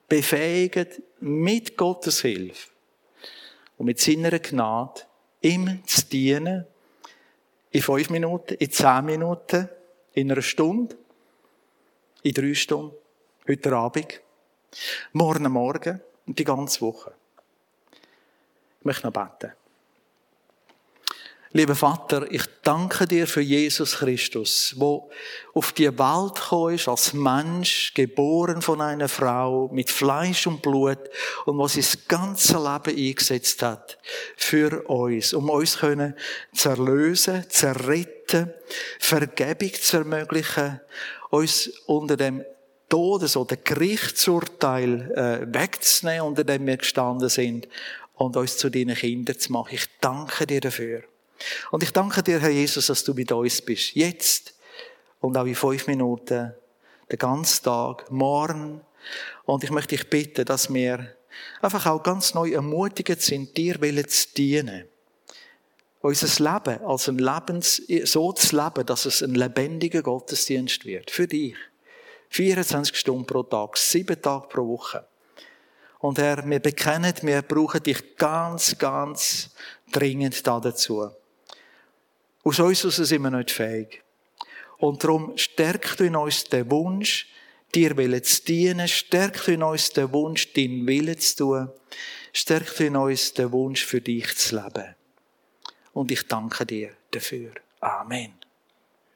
befähigt, 0.08 1.02
mit 1.20 1.76
Gottes 1.76 2.20
Hilfe 2.20 2.68
und 3.78 3.86
mit 3.86 4.00
seiner 4.00 4.38
Gnade, 4.38 5.02
ihm 5.44 5.86
zu 5.86 6.06
dienen, 6.06 6.66
in 7.70 7.82
fünf 7.82 8.10
Minuten, 8.10 8.54
in 8.54 8.70
zehn 8.70 9.04
Minuten, 9.04 9.68
in 10.12 10.30
einer 10.30 10.42
Stunde, 10.42 10.96
in 12.22 12.32
drei 12.32 12.54
Stunden, 12.54 12.96
heute 13.46 13.72
Abend, 13.76 14.20
morgen 15.12 15.50
Morgen 15.50 16.00
und 16.26 16.38
die 16.38 16.44
ganze 16.44 16.80
Woche. 16.80 17.12
Ich 18.80 18.84
möchte 18.84 19.06
noch 19.06 19.12
beten. 19.12 19.52
Lieber 21.56 21.76
Vater, 21.76 22.26
ich 22.32 22.42
danke 22.64 23.06
dir 23.06 23.28
für 23.28 23.40
Jesus 23.40 23.98
Christus, 23.98 24.74
wo 24.76 25.08
auf 25.52 25.70
die 25.70 25.86
Welt 25.86 26.34
gekommen 26.34 26.74
ist, 26.74 26.88
als 26.88 27.12
Mensch, 27.12 27.94
geboren 27.94 28.60
von 28.60 28.80
einer 28.80 29.08
Frau, 29.08 29.70
mit 29.72 29.88
Fleisch 29.88 30.48
und 30.48 30.62
Blut, 30.62 30.98
und 31.46 31.56
was 31.58 31.74
sein 31.74 32.02
ganze 32.08 32.54
Leben 32.54 32.98
eingesetzt 32.98 33.62
hat 33.62 33.98
für 34.36 34.82
uns, 34.88 35.32
um 35.32 35.48
uns 35.48 35.78
zu 35.78 36.68
erlösen, 36.68 37.44
zu 37.48 37.86
retten, 37.86 38.52
Vergebung 38.98 39.74
zu 39.74 39.98
ermöglichen, 39.98 40.80
uns 41.30 41.68
unter 41.86 42.16
dem 42.16 42.44
Todes- 42.88 43.36
oder 43.36 43.54
Gerichtsurteil 43.54 45.12
äh, 45.12 45.54
wegzunehmen, 45.54 46.26
unter 46.26 46.42
dem 46.42 46.66
wir 46.66 46.78
gestanden 46.78 47.28
sind, 47.28 47.68
und 48.14 48.36
uns 48.36 48.58
zu 48.58 48.70
deinen 48.70 48.96
Kindern 48.96 49.38
zu 49.38 49.52
machen. 49.52 49.74
Ich 49.74 49.86
danke 50.00 50.48
dir 50.48 50.60
dafür. 50.60 51.04
Und 51.70 51.82
ich 51.82 51.92
danke 51.92 52.22
dir, 52.22 52.40
Herr 52.40 52.50
Jesus, 52.50 52.86
dass 52.86 53.04
du 53.04 53.14
mit 53.14 53.30
uns 53.32 53.62
bist. 53.62 53.94
Jetzt 53.94 54.54
und 55.20 55.36
auch 55.36 55.46
in 55.46 55.54
fünf 55.54 55.86
Minuten, 55.86 56.54
den 57.10 57.18
ganzen 57.18 57.64
Tag, 57.64 58.10
morgen. 58.10 58.80
Und 59.44 59.64
ich 59.64 59.70
möchte 59.70 59.96
dich 59.96 60.08
bitten, 60.08 60.44
dass 60.44 60.72
wir 60.72 61.14
einfach 61.60 61.86
auch 61.86 62.02
ganz 62.02 62.34
neu 62.34 62.52
ermutigt 62.52 63.20
sind, 63.20 63.56
dir 63.56 63.78
zu 64.08 64.28
dienen. 64.36 64.84
Unser 66.00 66.52
Leben 66.52 66.84
als 66.84 67.08
ein 67.08 67.18
Lebens, 67.18 67.82
so 68.04 68.32
zu 68.32 68.56
leben, 68.56 68.84
dass 68.84 69.06
es 69.06 69.22
ein 69.22 69.34
lebendiger 69.34 70.02
Gottesdienst 70.02 70.84
wird. 70.84 71.10
Für 71.10 71.26
dich. 71.26 71.56
24 72.28 72.96
Stunden 72.96 73.26
pro 73.26 73.42
Tag, 73.44 73.76
sieben 73.78 74.20
Tage 74.20 74.48
pro 74.48 74.66
Woche. 74.66 75.06
Und 76.00 76.18
Herr, 76.18 76.44
wir 76.44 76.60
bekennen, 76.60 77.14
wir 77.22 77.40
brauchen 77.40 77.82
dich 77.82 78.16
ganz, 78.16 78.76
ganz 78.76 79.54
dringend 79.90 80.46
dazu. 80.46 81.10
Aus 82.44 82.60
uns 82.60 82.82
sind 82.82 83.22
wir 83.22 83.30
nicht 83.30 83.50
fähig. 83.50 84.02
Und 84.78 85.02
darum 85.02 85.36
stärkt 85.36 86.00
in 86.00 86.14
uns 86.14 86.44
den 86.44 86.70
Wunsch, 86.70 87.26
dir 87.74 87.96
Willen 87.96 88.22
zu 88.22 88.44
dienen, 88.44 88.86
stärkt 88.86 89.48
in 89.48 89.62
uns 89.62 89.90
den 89.90 90.12
Wunsch, 90.12 90.52
deinen 90.52 90.86
Willen 90.86 91.18
zu 91.18 91.36
tun, 91.36 91.72
stärkt 92.32 92.80
in 92.80 92.96
uns 92.96 93.32
den 93.32 93.50
Wunsch, 93.50 93.84
für 93.84 94.00
dich 94.00 94.36
zu 94.36 94.56
leben. 94.56 94.94
Und 95.94 96.10
ich 96.10 96.26
danke 96.28 96.66
dir 96.66 96.90
dafür. 97.10 97.52
Amen. 97.80 98.43